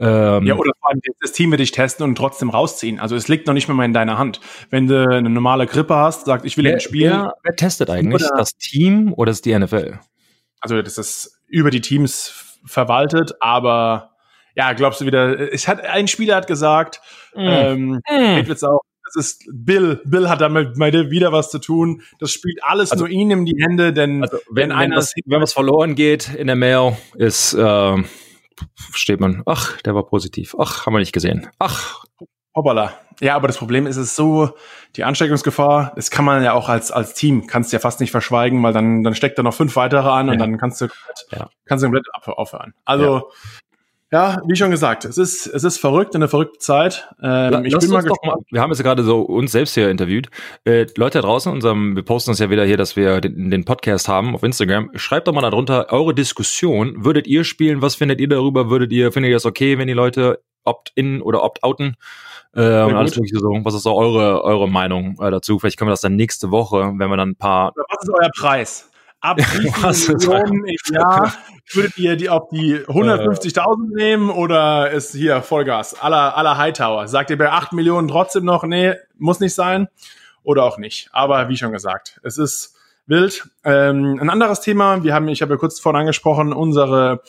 [0.00, 2.98] Ähm, ja, oder vor allem das Team wird dich testen und trotzdem rausziehen.
[2.98, 4.40] Also es liegt noch nicht mal in deiner Hand.
[4.70, 7.12] Wenn du eine normale Grippe hast, sagt, ich will wer, spielen.
[7.12, 8.24] Wer, wer testet eigentlich?
[8.24, 10.00] Oder, das Team oder ist die NFL?
[10.60, 14.10] Also das ist über die Teams verwaltet, aber
[14.54, 17.00] ja, glaubst du wieder, es hat, ein Spieler hat gesagt,
[17.34, 17.40] mm.
[17.40, 18.64] ähm, mm.
[18.64, 20.00] auch, das ist Bill.
[20.04, 22.02] Bill hat damit wieder was zu tun.
[22.18, 25.12] Das spielt alles also, nur ihm in die Hände, denn also wenn, wenn, einer, was,
[25.26, 28.02] wenn was verloren geht in der Mail, ist äh,
[28.92, 30.54] steht man, ach, der war positiv.
[30.58, 31.48] Ach, haben wir nicht gesehen.
[31.58, 32.04] Ach.
[32.54, 32.92] Hoppala.
[33.20, 34.50] Ja, aber das Problem ist es so,
[34.96, 38.10] die Ansteckungsgefahr, das kann man ja auch als, als Team, kannst du ja fast nicht
[38.10, 40.32] verschweigen, weil dann, dann steckt da noch fünf weitere an ja.
[40.32, 40.88] und dann kannst du,
[41.30, 41.48] ja.
[41.66, 42.74] kannst du komplett aufhören.
[42.84, 43.30] Also,
[44.12, 47.08] ja, wie schon gesagt, es ist, es ist verrückt, eine verrückte Zeit.
[47.22, 48.20] Ähm, ich bin mal gespannt.
[48.24, 50.28] Mal, wir haben jetzt gerade so uns selbst hier interviewt.
[50.64, 53.64] Äh, Leute da draußen, unserem, wir posten uns ja wieder hier, dass wir den, den,
[53.64, 54.90] Podcast haben auf Instagram.
[54.96, 57.06] Schreibt doch mal darunter eure Diskussion.
[57.06, 57.80] Würdet ihr spielen?
[57.80, 58.68] Was findet ihr darüber?
[58.68, 61.96] Würdet ihr, findet ihr das okay, wenn die Leute opt-in oder opt-outen?
[62.54, 63.48] Äh, und alles mögliche so.
[63.62, 65.58] Was ist so eure, eure Meinung äh, dazu?
[65.58, 67.72] Vielleicht können wir das dann nächste Woche, wenn wir dann ein paar.
[67.74, 68.88] Was ist euer Preis?
[69.20, 71.32] Ab Millionen im Jahr
[71.72, 77.06] würdet ihr die auf die 150.000 nehmen oder ist hier Vollgas aller aller Hightower?
[77.06, 79.86] Sagt ihr bei 8 Millionen trotzdem noch, nee, muss nicht sein
[80.42, 81.08] oder auch nicht?
[81.12, 82.74] Aber wie schon gesagt, es ist
[83.06, 83.48] wild.
[83.64, 87.22] Ähm, ein anderes Thema, wir haben, ich habe ja kurz vorhin angesprochen, unsere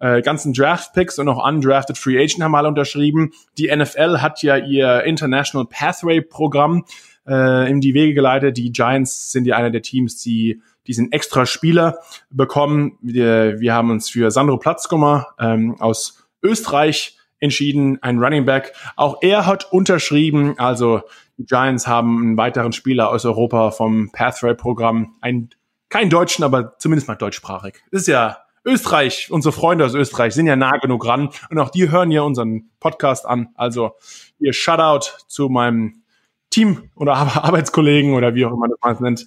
[0.00, 3.32] äh, ganzen Draft-Picks und auch undrafted Free Agent haben alle unterschrieben.
[3.56, 6.84] Die NFL hat ja ihr International Pathway-Programm
[7.26, 8.56] äh, in die Wege geleitet.
[8.56, 11.98] Die Giants sind ja einer der Teams, die diesen extra Spieler
[12.30, 12.98] bekommen.
[13.02, 18.72] Wir, wir haben uns für Sandro Platzkummer ähm, aus Österreich entschieden, ein Running Back.
[18.96, 21.02] Auch er hat unterschrieben, also
[21.36, 25.50] die Giants haben einen weiteren Spieler aus Europa vom Pathway-Programm, ein
[25.88, 27.82] kein Deutschen, aber zumindest mal deutschsprachig.
[27.90, 31.90] Ist ja Österreich, unsere Freunde aus Österreich sind ja nah genug ran und auch die
[31.90, 33.48] hören ja unseren Podcast an.
[33.54, 33.92] Also
[34.38, 36.02] ihr Shoutout zu meinem
[36.50, 39.26] Team oder Arbeitskollegen oder wie auch immer das man es nennt.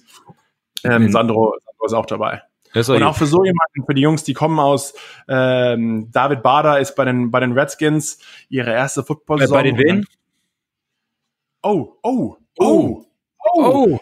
[0.84, 1.12] Ähm, mhm.
[1.12, 2.42] Sandro, Sandro ist auch dabei.
[2.74, 4.94] Und auch für so jemanden, für die Jungs, die kommen aus,
[5.28, 9.58] ähm, David Bader ist bei den, bei den Redskins ihre erste Football-Saison.
[9.58, 10.06] Bei den wen?
[11.62, 13.04] Oh, oh, oh,
[13.44, 13.98] oh, oh.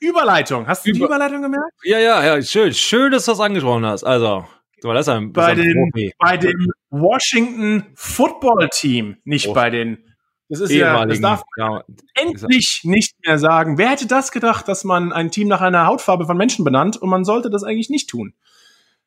[0.00, 0.66] Überleitung.
[0.66, 1.72] Hast du Über die Überleitung gemerkt?
[1.82, 2.72] Ja, ja, ja, schön.
[2.72, 4.04] Schön, dass du das angesprochen hast.
[4.04, 4.46] Also,
[4.82, 9.54] das ist ein, bei, ein den, bei dem Washington Football Team, nicht oh.
[9.54, 10.04] bei den
[10.50, 11.84] das ist ja, das darf man ja,
[12.14, 13.76] endlich nicht mehr sagen.
[13.76, 17.10] Wer hätte das gedacht, dass man ein Team nach einer Hautfarbe von Menschen benannt und
[17.10, 18.32] man sollte das eigentlich nicht tun?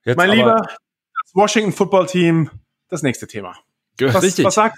[0.04, 2.51] Jetzt mein Lieber, das Washington Football Team,
[2.89, 3.58] das nächste Thema.
[3.99, 4.45] Was, richtig.
[4.45, 4.77] was sagt,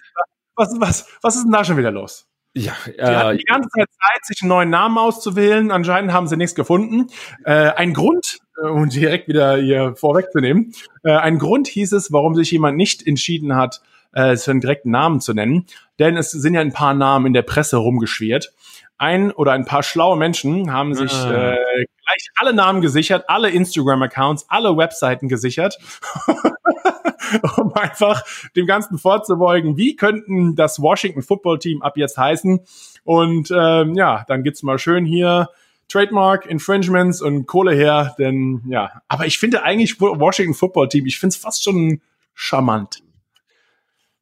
[0.55, 2.29] was, was, was ist denn da schon wieder los?
[2.55, 5.71] Ja, äh, die hatten die ganze Zeit Zeit, sich einen neuen Namen auszuwählen.
[5.71, 7.07] Anscheinend haben sie nichts gefunden.
[7.45, 12.35] Äh, ein Grund, äh, um direkt wieder hier vorwegzunehmen, äh, ein Grund hieß es, warum
[12.35, 13.81] sich jemand nicht entschieden hat,
[14.13, 15.65] äh, für einen direkten Namen zu nennen.
[15.99, 18.53] Denn es sind ja ein paar Namen in der Presse rumgeschwert.
[18.97, 21.53] Ein oder ein paar schlaue Menschen haben sich ah.
[21.53, 25.77] äh, gleich alle Namen gesichert, alle Instagram-Accounts, alle Webseiten gesichert,
[27.57, 28.23] um einfach
[28.55, 32.59] dem Ganzen vorzubeugen, wie könnten das Washington Football Team ab jetzt heißen.
[33.03, 35.49] Und ähm, ja, dann gibt's mal schön hier
[35.89, 41.19] Trademark, Infringements und Kohle her, denn ja, aber ich finde eigentlich Washington Football Team, ich
[41.19, 42.01] finde es fast schon
[42.33, 43.03] charmant.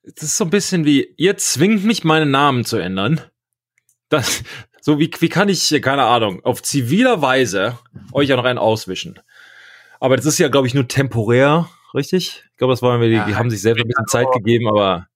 [0.04, 3.22] Das ist so ein bisschen wie, ihr zwingt mich, meinen Namen zu ändern.
[4.10, 4.44] Das,
[4.82, 7.78] so wie, wie kann ich, keine Ahnung, auf ziviler Weise
[8.12, 9.20] euch ja noch einen auswischen.
[10.00, 12.43] Aber das ist ja, glaube ich, nur temporär, richtig?
[12.51, 15.08] Ich glaube, das wollen wir, die, die haben sich selbst ein bisschen Zeit gegeben, aber.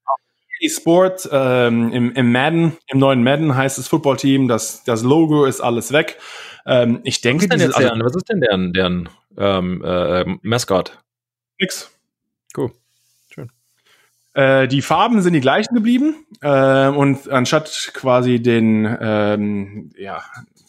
[0.67, 5.61] Sport ähm, im, im Madden, im neuen Madden heißt es Footballteam, das, das Logo ist
[5.61, 6.17] alles weg.
[6.65, 10.25] Ähm, ich denke, was ist denn, diese, also, was ist denn deren, deren ähm, äh,
[10.41, 10.97] Mascot?
[11.59, 11.91] Nix.
[12.57, 12.71] Cool.
[14.35, 20.23] Äh, die Farben sind die gleichen geblieben äh, und anstatt quasi den, ähm, ja,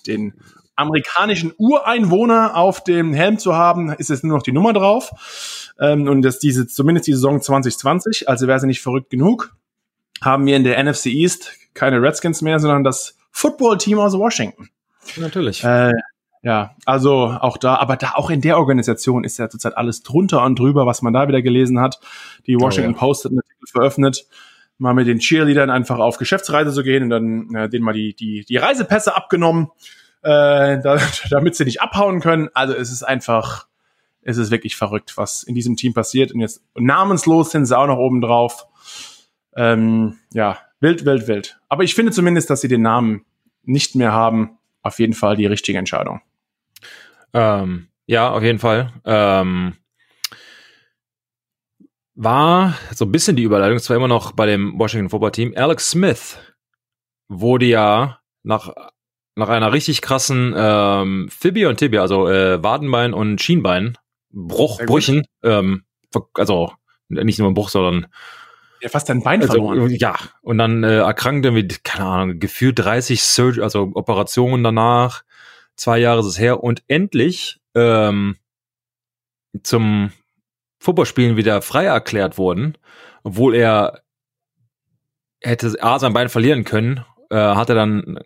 [0.06, 0.34] den
[0.76, 5.72] amerikanischen Ureinwohner auf dem Helm zu haben, ist jetzt nur noch die Nummer drauf.
[5.80, 9.56] Ähm, und das diese, zumindest die Saison 2020, also wäre sie nicht verrückt genug,
[10.22, 14.68] haben wir in der NFC East keine Redskins mehr, sondern das Football-Team aus Washington.
[15.16, 15.62] Natürlich.
[15.62, 15.92] Äh,
[16.42, 20.44] ja, also auch da, aber da auch in der Organisation ist ja zurzeit alles drunter
[20.44, 22.00] und drüber, was man da wieder gelesen hat.
[22.46, 22.98] Die Washington oh, ja.
[22.98, 24.26] Post hat einen Artikel veröffentlicht,
[24.78, 28.14] mal mit den Cheerleadern einfach auf Geschäftsreise zu gehen und dann äh, denen mal die,
[28.14, 29.70] die, die Reisepässe abgenommen,
[30.26, 30.98] äh, da,
[31.30, 32.48] damit sie nicht abhauen können.
[32.52, 33.68] Also es ist einfach,
[34.22, 36.32] es ist wirklich verrückt, was in diesem Team passiert.
[36.32, 38.66] Und jetzt namenslos sind sie auch noch oben drauf.
[39.54, 41.60] Ähm, ja, wild, wild, wild.
[41.68, 43.24] Aber ich finde zumindest, dass sie den Namen
[43.62, 44.58] nicht mehr haben.
[44.82, 46.20] Auf jeden Fall die richtige Entscheidung.
[47.32, 48.92] Ähm, ja, auf jeden Fall.
[49.04, 49.74] Ähm,
[52.14, 55.54] war so ein bisschen die Überleitung, zwar immer noch bei dem Washington Football Team.
[55.56, 56.38] Alex Smith
[57.28, 58.72] wurde ja nach,
[59.36, 63.96] nach einer richtig krassen ähm, Fibia und Tibia, also äh, Wadenbein und Schienbein,
[64.30, 65.84] Bruch, Brüchen, ähm,
[66.34, 66.72] also
[67.08, 68.06] nicht nur ein Bruch, sondern
[68.80, 69.90] ja, fast dein Bein also, verloren.
[69.90, 75.22] Ja, und dann äh, erkrankte mit, keine Ahnung, gefühlt 30 Surg also Operationen danach.
[75.76, 76.62] Zwei Jahre ist es her.
[76.62, 78.36] Und endlich ähm,
[79.62, 80.12] zum
[80.78, 82.76] Footballspielen wieder frei erklärt worden,
[83.22, 84.02] obwohl er
[85.42, 88.18] hätte A sein Bein verlieren können, äh, hat er dann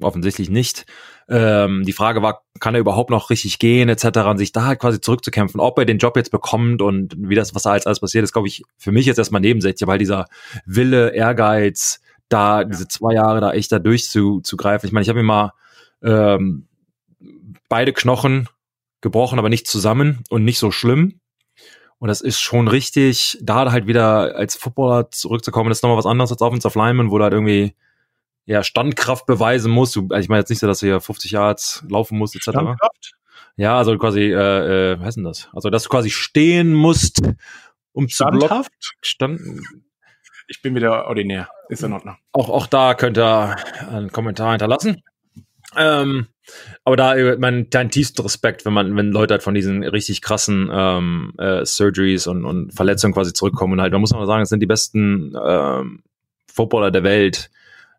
[0.00, 0.86] offensichtlich nicht.
[1.28, 4.18] Ähm, die Frage war, kann er überhaupt noch richtig gehen, etc.
[4.28, 7.54] und sich da halt quasi zurückzukämpfen, ob er den Job jetzt bekommt und wie das,
[7.54, 10.26] was da jetzt alles passiert ist, glaube ich, für mich jetzt erstmal nebensächlich, weil dieser
[10.66, 12.64] Wille, Ehrgeiz, da ja.
[12.64, 14.86] diese zwei Jahre da echt da durchzugreifen.
[14.86, 15.52] Ich meine, ich habe mir mal
[16.02, 16.66] ähm,
[17.68, 18.48] beide Knochen
[19.00, 21.20] gebrochen, aber nicht zusammen und nicht so schlimm.
[21.98, 26.06] Und das ist schon richtig, da halt wieder als Footballer zurückzukommen, das ist nochmal was
[26.06, 27.74] anderes als Offensive Lineman, wo du halt irgendwie
[28.46, 29.96] ja, Standkraft beweisen musst.
[29.96, 32.50] Du, also ich meine jetzt nicht so, dass du hier 50 Yards laufen musst, etc.
[32.50, 33.14] Standkraft?
[33.56, 35.48] Ja, also quasi, äh, äh, was heißt denn das?
[35.52, 37.22] Also, dass du quasi stehen musst,
[37.92, 38.72] um Standhaft?
[38.80, 38.98] zu blocken.
[39.00, 39.40] Stand
[40.46, 41.48] ich bin wieder ordinär.
[41.68, 42.16] Ist in Ordnung.
[42.32, 43.56] Auch, auch da könnt ihr
[43.90, 45.02] einen Kommentar hinterlassen.
[45.76, 46.26] Ähm,
[46.84, 50.20] aber da äh, mein, dein tiefster Respekt, wenn man, wenn Leute halt von diesen richtig
[50.20, 54.42] krassen ähm, äh, Surgeries und, und Verletzungen quasi zurückkommen und halt, man muss mal sagen,
[54.42, 56.02] es sind die besten ähm,
[56.52, 57.50] Footballer der Welt,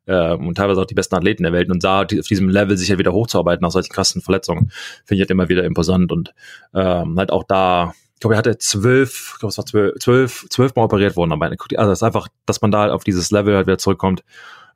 [0.05, 2.89] äh, und teilweise auch die besten Athleten der Welt und da auf diesem Level sich
[2.89, 4.71] halt wieder hochzuarbeiten nach solchen krassen Verletzungen,
[5.05, 6.33] finde ich halt immer wieder imposant und
[6.73, 10.45] ähm, halt auch da ich glaube, er hatte zwölf, ich glaube, es war zwölf, zwölf,
[10.49, 11.33] zwölf Mal operiert worden.
[11.33, 14.23] Aber also das ist einfach, dass man da halt auf dieses Level halt wieder zurückkommt,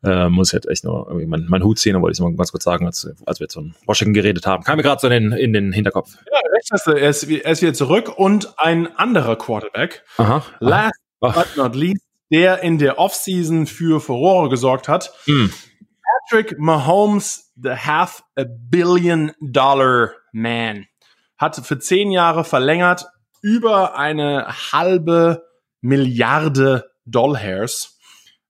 [0.04, 2.52] äh, muss ich halt echt nur irgendwie mein, mein Hut ziehen, wollte ich mal ganz
[2.52, 4.64] kurz sagen, als, als wir jetzt von Washington geredet haben.
[4.64, 6.18] Kam mir gerade so in den, in den Hinterkopf.
[6.32, 6.92] Ja, recht hast du.
[6.92, 10.04] Er ist, er ist wieder zurück und ein anderer Quarterback.
[10.18, 10.44] Aha.
[10.60, 11.32] Last Aha.
[11.32, 15.14] but not least, der in der Offseason für Furore gesorgt hat.
[15.26, 15.48] Mm.
[16.30, 20.86] Patrick Mahomes, the half a billion dollar man,
[21.38, 23.06] hat für zehn Jahre verlängert
[23.42, 25.44] über eine halbe
[25.82, 27.98] Milliarde Dollars.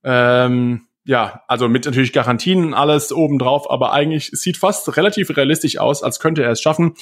[0.02, 6.02] Ähm, ja, also mit natürlich Garantien alles obendrauf, aber eigentlich sieht fast relativ realistisch aus,
[6.02, 6.94] als könnte er es schaffen.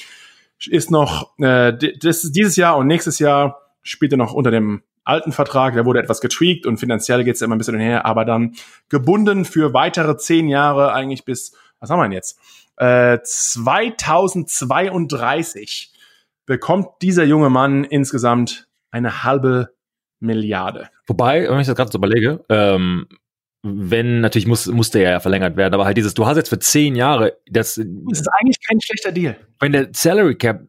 [0.67, 5.31] Ist noch äh, das, dieses Jahr und nächstes Jahr spielt er noch unter dem alten
[5.31, 8.55] Vertrag, der wurde etwas getweakt und finanziell geht es immer ein bisschen her, aber dann
[8.87, 12.39] gebunden für weitere zehn Jahre, eigentlich bis, was haben wir denn jetzt?
[12.77, 15.91] Äh, 2032
[16.45, 19.73] bekommt dieser junge Mann insgesamt eine halbe
[20.19, 20.89] Milliarde.
[21.07, 23.07] Wobei, wenn ich das gerade so überlege, ähm,
[23.61, 26.59] wenn, natürlich muss, musste er ja verlängert werden, aber halt dieses, du hast jetzt für
[26.59, 29.35] zehn Jahre, das, das ist eigentlich kein schlechter Deal.
[29.59, 30.61] Wenn der Salary Cap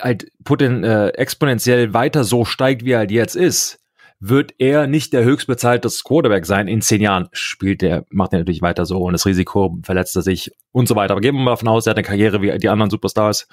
[0.00, 3.78] halt poten, äh, exponentiell weiter so steigt, wie er halt jetzt ist,
[4.20, 6.66] wird er nicht der höchstbezahlte Quarterback sein.
[6.66, 10.22] In zehn Jahren spielt er, macht er natürlich weiter so und das Risiko verletzt er
[10.22, 11.12] sich und so weiter.
[11.12, 13.46] Aber gehen wir mal davon aus, er hat eine Karriere wie die anderen Superstars,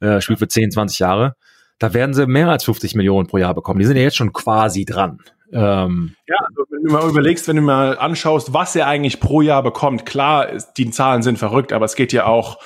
[0.00, 1.36] äh, spielt für 10, 20 Jahre.
[1.78, 3.78] Da werden sie mehr als 50 Millionen pro Jahr bekommen.
[3.78, 5.20] Die sind ja jetzt schon quasi dran.
[5.52, 9.40] Ähm, ja, also wenn du mal überlegst, wenn du mal anschaust, was er eigentlich pro
[9.40, 12.58] Jahr bekommt, klar, die Zahlen sind verrückt, aber es geht ja auch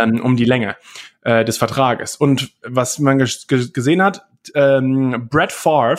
[0.00, 0.76] ähm, um die Länge
[1.22, 2.16] äh, des Vertrages.
[2.16, 5.98] Und was man gesehen hat, ähm, Brett Favre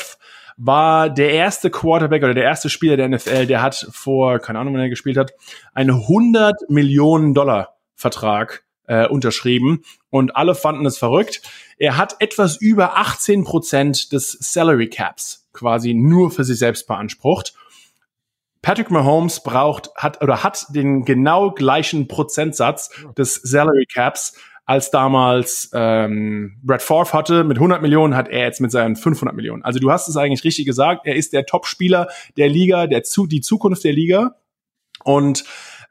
[0.58, 4.74] war der erste Quarterback oder der erste Spieler der NFL, der hat vor, keine Ahnung,
[4.74, 5.34] wann er gespielt hat,
[5.74, 11.42] einen 100 Millionen Dollar Vertrag äh, unterschrieben und alle fanden es verrückt.
[11.78, 17.54] Er hat etwas über 18 Prozent des Salary Caps quasi nur für sich selbst beansprucht.
[18.62, 25.70] Patrick Mahomes braucht, hat oder hat den genau gleichen Prozentsatz des Salary Caps als damals
[25.74, 29.64] ähm, Brad Favre hatte mit 100 Millionen, hat er jetzt mit seinen 500 Millionen.
[29.64, 31.06] Also du hast es eigentlich richtig gesagt.
[31.06, 34.36] Er ist der Top-Spieler der Liga, der zu, die Zukunft der Liga.
[35.04, 35.44] Und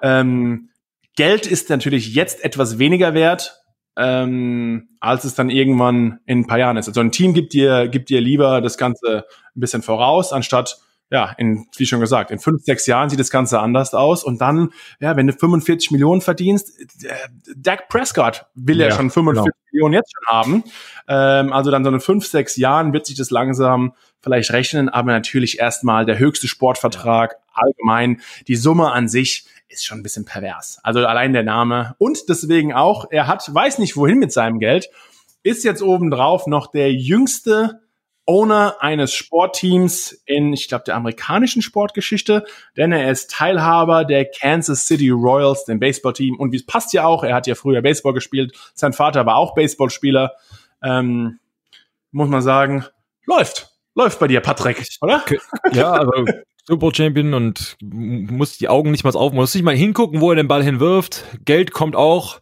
[0.02, 0.70] ähm,
[1.16, 3.62] Geld ist natürlich jetzt etwas weniger wert,
[3.96, 6.88] ähm, als es dann irgendwann in ein paar Jahren ist.
[6.88, 10.78] Also ein Team gibt dir, gibt dir lieber das Ganze ein bisschen voraus, anstatt
[11.10, 14.24] ja, in, wie schon gesagt, in fünf, sechs Jahren sieht das Ganze anders aus.
[14.24, 17.14] Und dann, ja, wenn du 45 Millionen verdienst, äh,
[17.56, 19.56] Dak Prescott will ja, ja schon 45 genau.
[19.70, 20.64] Millionen jetzt schon haben.
[21.06, 25.12] Ähm, also dann so in fünf, sechs Jahren wird sich das langsam vielleicht rechnen, aber
[25.12, 28.20] natürlich erstmal der höchste Sportvertrag allgemein.
[28.48, 30.78] Die Summe an sich ist schon ein bisschen pervers.
[30.82, 34.88] Also allein der Name und deswegen auch, er hat, weiß nicht wohin mit seinem Geld,
[35.42, 37.83] ist jetzt obendrauf noch der jüngste
[38.26, 42.44] Owner eines Sportteams in, ich glaube, der amerikanischen Sportgeschichte,
[42.76, 46.36] denn er ist Teilhaber der Kansas City Royals, dem Baseballteam.
[46.36, 49.36] Und wie es passt ja auch, er hat ja früher Baseball gespielt, sein Vater war
[49.36, 50.32] auch Baseballspieler.
[50.82, 51.38] Ähm,
[52.12, 52.84] muss man sagen,
[53.26, 53.70] läuft.
[53.94, 55.24] Läuft bei dir, Patrick, oder?
[55.72, 56.24] Ja, also
[56.66, 60.36] Super Champion und muss die Augen nicht mal auf, muss nicht mal hingucken, wo er
[60.36, 61.24] den Ball hinwirft.
[61.44, 62.40] Geld kommt auch.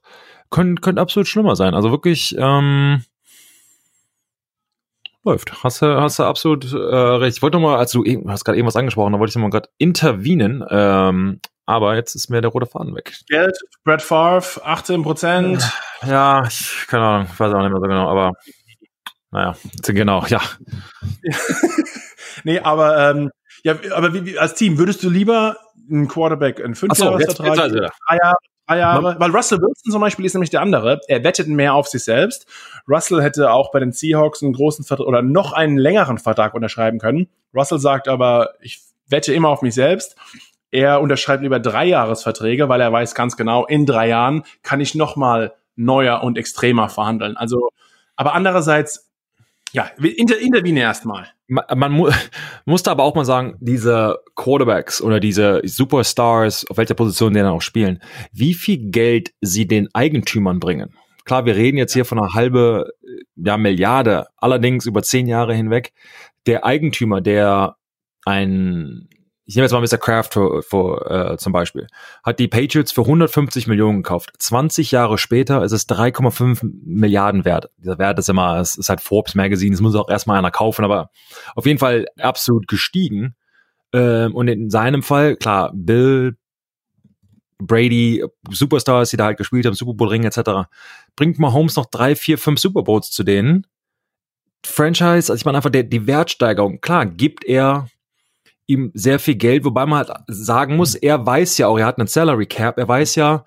[0.50, 1.74] Könnte könnt absolut schlimmer sein.
[1.74, 3.02] Also wirklich, ähm,
[5.24, 5.62] läuft.
[5.62, 7.36] Hast du, hast du absolut äh, recht.
[7.36, 9.50] Ich wollte noch mal, als du hast gerade irgendwas angesprochen, da wollte ich noch mal
[9.50, 10.64] gerade intervenen.
[10.68, 13.16] Ähm, aber jetzt ist mir der rote Faden weg.
[13.28, 15.72] Geld, Brett Favre, 18 Prozent.
[16.04, 18.32] Ja, ich, keine Ahnung, ich weiß auch nicht mehr so genau, aber
[19.30, 19.56] naja,
[19.86, 20.40] genau, ja.
[22.44, 23.30] nee, aber ähm,
[23.64, 25.56] ja, aber wie, wie, als Team würdest du lieber
[25.90, 30.34] einen Quarterback einen Fünfjahresvertrag, so, drei Jahre, drei Jahre, weil Russell Wilson zum Beispiel ist
[30.34, 31.00] nämlich der andere.
[31.08, 32.46] Er wettet mehr auf sich selbst.
[32.88, 36.98] Russell hätte auch bei den Seahawks einen großen Vertrag oder noch einen längeren Vertrag unterschreiben
[36.98, 37.28] können.
[37.54, 40.16] Russell sagt aber, ich wette immer auf mich selbst.
[40.70, 44.94] Er unterschreibt lieber drei Jahresverträge, weil er weiß ganz genau, in drei Jahren kann ich
[44.94, 47.36] noch mal neuer und extremer verhandeln.
[47.36, 47.70] Also,
[48.16, 49.10] aber andererseits
[49.72, 51.28] ja, inter, intervene erstmal.
[51.52, 52.08] Man, man mu
[52.64, 57.52] musste aber auch mal sagen, diese Quarterbacks oder diese Superstars, auf welcher Position die dann
[57.52, 60.94] auch spielen, wie viel Geld sie den Eigentümern bringen.
[61.24, 62.92] Klar, wir reden jetzt hier von einer halbe
[63.36, 65.92] ja, Milliarde, allerdings über zehn Jahre hinweg.
[66.46, 67.76] Der Eigentümer, der
[68.24, 69.08] ein
[69.52, 69.98] ich nehme jetzt mal Mr.
[69.98, 71.86] Kraft für, für, äh, zum Beispiel,
[72.24, 74.30] hat die Patriots für 150 Millionen gekauft.
[74.38, 77.68] 20 Jahre später ist es 3,5 Milliarden wert.
[77.76, 80.86] Dieser Wert ist immer, es ist halt Forbes Magazine, das muss auch erstmal einer kaufen,
[80.86, 81.10] aber
[81.54, 83.34] auf jeden Fall absolut gestiegen.
[83.92, 86.38] Ähm, und in seinem Fall, klar, Bill,
[87.58, 90.66] Brady, Superstars, die da halt gespielt haben, Super Bowl Ring etc.,
[91.14, 93.66] bringt Mahomes noch drei, vier, fünf Super Bowls zu denen.
[94.64, 97.88] Franchise, also ich meine einfach der, die Wertsteigerung, klar, gibt er
[98.66, 101.98] ihm sehr viel Geld, wobei man halt sagen muss, er weiß ja auch, er hat
[101.98, 103.44] einen Salary Cap, er weiß ja,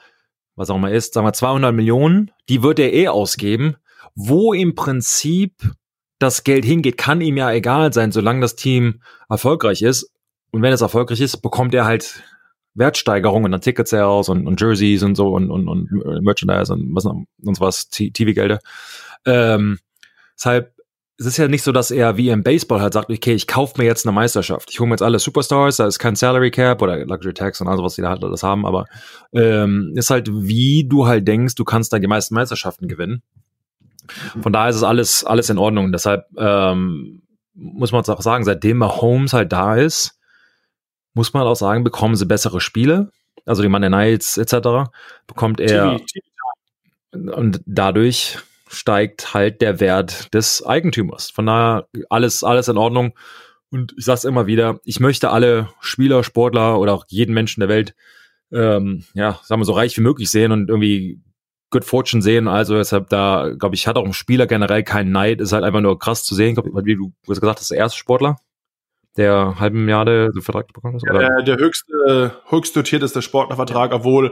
[0.55, 3.76] was auch immer ist, sagen wir 200 Millionen, die wird er eh ausgeben,
[4.16, 5.53] wo im Prinzip
[6.20, 10.11] das Geld hingeht, kann ihm ja egal sein, solange das Team erfolgreich ist.
[10.51, 12.24] Und wenn es erfolgreich ist, bekommt er halt
[12.74, 15.89] Wertsteigerungen an Ticket Sales und, und Jerseys und so und, und, und
[16.22, 18.59] Merchandise und was noch, und was, TV-Gelder.
[19.26, 19.80] Ähm,
[20.38, 20.75] deshalb
[21.18, 23.76] es ist ja nicht so, dass er wie im Baseball halt sagt, okay, ich kaufe
[23.78, 24.70] mir jetzt eine Meisterschaft.
[24.70, 27.70] Ich hole mir jetzt alle Superstars, da ist kein Salary Cap oder Luxury Tax und
[27.70, 28.86] all was die da halt alles haben, aber
[29.34, 33.24] ähm, ist halt, wie du halt denkst, du kannst dann die meisten Meisterschaften gewinnen.
[34.41, 35.91] Von daher ist es alles, alles in Ordnung.
[35.91, 40.20] Deshalb ähm, muss man auch sagen, seitdem Mahomes halt da ist,
[41.13, 43.09] muss man auch sagen, bekommen sie bessere Spiele.
[43.45, 44.89] Also die Monday Nights etc.
[45.28, 45.99] bekommt er
[47.11, 51.30] und dadurch steigt halt der Wert des Eigentümers.
[51.30, 53.13] Von daher alles, alles in Ordnung.
[53.72, 57.59] Und ich sage es immer wieder, ich möchte alle Spieler, Sportler oder auch jeden Menschen
[57.59, 57.95] der Welt,
[58.51, 61.20] ähm, ja, sagen wir so reich wie möglich sehen und irgendwie
[61.72, 62.47] Good Fortune sehen.
[62.47, 65.41] Also deshalb da, glaube ich, hat auch ein Spieler generell keinen Neid.
[65.41, 66.55] Ist halt einfach nur krass zu sehen.
[66.55, 68.38] Glaub, wie du gesagt hast, der erste Sportler,
[69.18, 71.03] der halben Milliarde so Vertrag bekommen hat.
[71.03, 74.32] Ja, der, höchste, höchst dotierteste Sportlervertrag, obwohl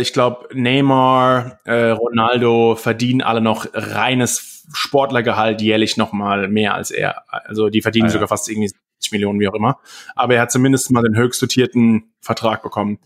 [0.00, 6.90] ich glaube, Neymar, äh, Ronaldo verdienen alle noch reines Sportlergehalt jährlich noch mal mehr als
[6.90, 7.24] er.
[7.28, 8.12] Also die verdienen ah, ja.
[8.12, 9.78] sogar fast irgendwie 70 Millionen, wie auch immer.
[10.14, 12.98] Aber er hat zumindest mal den höchst dotierten Vertrag bekommen.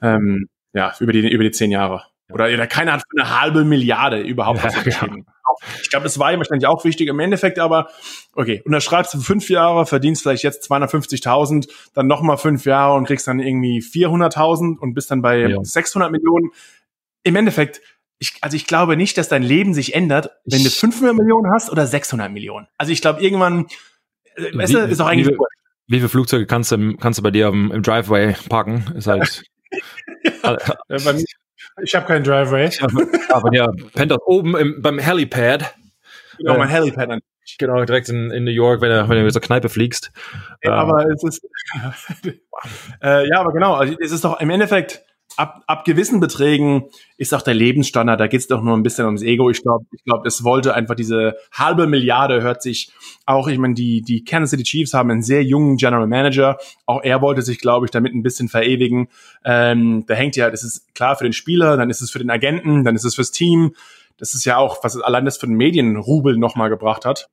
[0.00, 2.04] Ähm, ja, über die, über die zehn Jahre.
[2.32, 5.06] Oder, oder keiner hat für eine halbe Milliarde überhaupt was ja,
[5.80, 7.08] Ich glaube, das war ihm wahrscheinlich auch wichtig.
[7.08, 7.88] Im Endeffekt aber,
[8.34, 13.26] okay, unterschreibst du fünf Jahre, verdienst vielleicht jetzt 250.000, dann nochmal fünf Jahre und kriegst
[13.26, 15.58] dann irgendwie 400.000 und bist dann bei ja.
[15.62, 16.50] 600 Millionen.
[17.24, 17.80] Im Endeffekt,
[18.18, 21.70] ich, also ich glaube nicht, dass dein Leben sich ändert, wenn du 500 Millionen hast
[21.70, 22.68] oder 600 Millionen.
[22.78, 23.66] Also ich glaube, irgendwann,
[24.36, 25.36] äh, weißt ist auch eigentlich wie,
[25.88, 28.84] wie viele Flugzeuge kannst du, kannst du bei dir im, im Driveway parken?
[28.96, 29.42] Ist halt.
[30.44, 30.56] ja,
[30.88, 31.24] bei mir,
[31.82, 32.70] ich habe keinen Driveway.
[33.28, 35.74] aber ja, pennt auch oben im, beim Helipad.
[36.38, 37.20] Genau, mein Helipad an.
[37.58, 40.12] Genau, direkt in, in New York, wenn du, wenn du zur Kneipe fliegst.
[40.62, 41.44] Ja, aber es ist,
[43.02, 45.04] äh, ja, aber genau, also es ist doch im Endeffekt,
[45.36, 46.84] ab, ab gewissen Beträgen
[47.16, 49.50] ist auch der Lebensstandard, da geht's doch nur ein bisschen ums Ego.
[49.50, 52.92] Ich glaube, ich glaube, es wollte einfach diese halbe Milliarde, hört sich
[53.26, 56.58] auch, ich meine, die, die Kansas City Chiefs haben einen sehr jungen General Manager.
[56.86, 59.08] Auch er wollte sich, glaube ich, damit ein bisschen verewigen.
[59.44, 62.30] Ähm, da hängt ja, das ist klar für den Spieler, dann ist es für den
[62.30, 63.74] Agenten, dann ist es fürs Team.
[64.18, 67.28] Das ist ja auch, was allein das für den Medienrubel nochmal gebracht hat.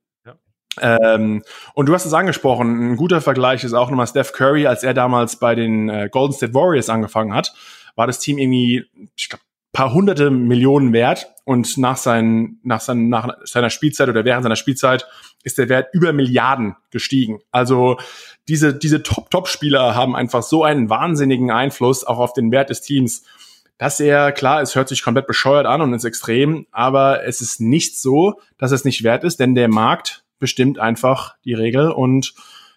[0.80, 1.42] Ähm,
[1.74, 4.94] und du hast es angesprochen, ein guter Vergleich ist auch nochmal Steph Curry, als er
[4.94, 7.52] damals bei den äh, Golden State Warriors angefangen hat
[7.96, 8.84] war das Team irgendwie,
[9.16, 14.24] ich glaube, paar hunderte Millionen wert und nach, seinen, nach, seinen, nach seiner Spielzeit oder
[14.24, 15.06] während seiner Spielzeit
[15.44, 17.38] ist der Wert über Milliarden gestiegen.
[17.52, 17.98] Also
[18.48, 23.22] diese, diese Top-Top-Spieler haben einfach so einen wahnsinnigen Einfluss auch auf den Wert des Teams,
[23.78, 27.60] dass er, klar, es hört sich komplett bescheuert an und ist extrem, aber es ist
[27.60, 32.34] nicht so, dass es nicht wert ist, denn der Markt bestimmt einfach die Regel und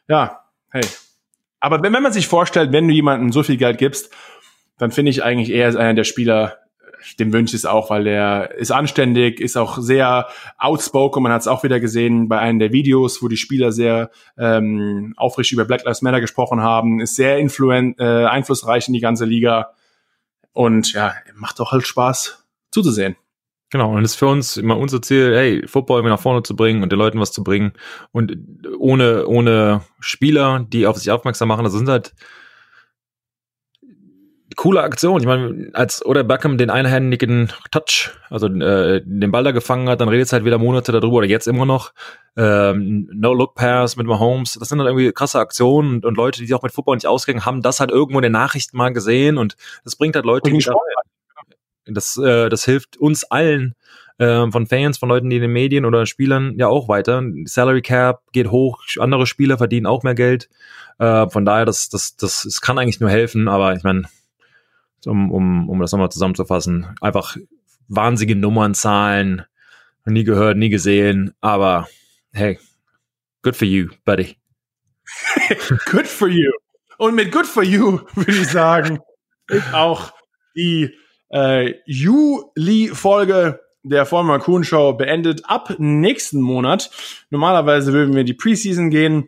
[0.07, 0.86] ja, hey.
[1.59, 4.14] Aber wenn, wenn man sich vorstellt, wenn du jemandem so viel Geld gibst
[4.78, 6.58] dann finde ich eigentlich eher einer der Spieler,
[7.20, 11.22] dem wünsche ich es auch, weil der ist anständig, ist auch sehr outspoken.
[11.22, 15.14] Man hat es auch wieder gesehen bei einem der Videos, wo die Spieler sehr ähm,
[15.18, 19.26] aufrichtig über Black Lives Matter gesprochen haben, ist sehr influen äh, einflussreich in die ganze
[19.26, 19.74] Liga
[20.54, 23.16] und ja, macht doch halt Spaß zuzusehen.
[23.74, 26.56] Genau, und es ist für uns immer unser Ziel, hey, Football immer nach vorne zu
[26.56, 27.74] bringen und den Leuten was zu bringen.
[28.12, 28.38] Und
[28.78, 32.14] ohne, ohne Spieler, die auf sich aufmerksam machen, das sind halt
[34.56, 35.20] coole Aktion.
[35.20, 40.01] Ich meine, als oder Beckham den einhändigen Touch, also äh, den Ball da gefangen hat,
[40.01, 41.93] dann redet es halt wieder Monate darüber oder jetzt immer noch.
[42.36, 46.56] Ähm, No-Look-Pass mit Mahomes, das sind dann irgendwie krasse Aktionen und, und, Leute, die sich
[46.56, 49.56] auch mit Football nicht auskennen, haben das halt irgendwo in den Nachrichten mal gesehen und
[49.84, 50.76] das bringt halt Leute, wieder,
[51.86, 53.76] das, äh, das hilft uns allen,
[54.18, 57.24] äh, von Fans, von Leuten, die in den Medien oder Spielern ja auch weiter.
[57.45, 60.49] Salary Cap geht hoch, andere Spieler verdienen auch mehr Geld.
[60.99, 64.04] Äh, von daher, das, das, das, das kann eigentlich nur helfen, aber ich meine,
[65.08, 66.95] um, um, um das nochmal zusammenzufassen.
[67.01, 67.38] Einfach
[67.88, 69.43] wahnsinnige Nummernzahlen,
[70.06, 71.88] nie gehört, nie gesehen, aber
[72.32, 72.60] hey,
[73.41, 74.38] good for you, buddy.
[75.91, 76.51] good for you.
[76.97, 78.99] Und mit good for you würde ich sagen,
[79.74, 80.14] auch
[80.56, 80.95] die
[81.30, 85.41] äh, Juli-Folge der Formula Kuhn Show beendet.
[85.45, 86.89] Ab nächsten Monat.
[87.30, 89.28] Normalerweise würden wir die Preseason gehen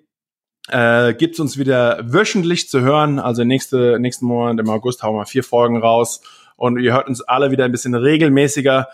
[0.69, 3.19] äh, gibt uns wieder wöchentlich zu hören.
[3.19, 6.21] Also nächste, nächsten Monat im August hauen wir vier Folgen raus
[6.55, 8.87] und ihr hört uns alle wieder ein bisschen regelmäßiger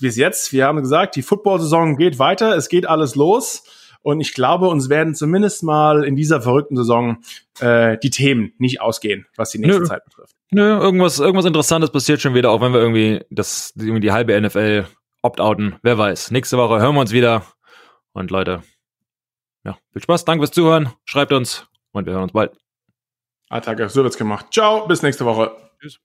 [0.00, 0.52] bis jetzt.
[0.52, 3.64] Wir haben gesagt, die Football-Saison geht weiter, es geht alles los.
[4.02, 7.18] Und ich glaube, uns werden zumindest mal in dieser verrückten Saison
[7.58, 9.86] äh, die Themen nicht ausgehen, was die nächste Nö.
[9.86, 10.34] Zeit betrifft.
[10.50, 14.40] Nö, irgendwas, irgendwas Interessantes passiert schon wieder, auch wenn wir irgendwie das, irgendwie die halbe
[14.40, 14.86] NFL
[15.22, 15.76] opt-outen.
[15.82, 16.30] Wer weiß.
[16.30, 17.42] Nächste Woche hören wir uns wieder.
[18.12, 18.62] Und Leute,
[19.64, 22.56] ja, viel Spaß, danke fürs Zuhören, schreibt uns und wir hören uns bald.
[23.50, 24.46] Attacke, so wird's gemacht.
[24.52, 25.56] Ciao, bis nächste Woche.
[25.80, 26.00] Tschüss.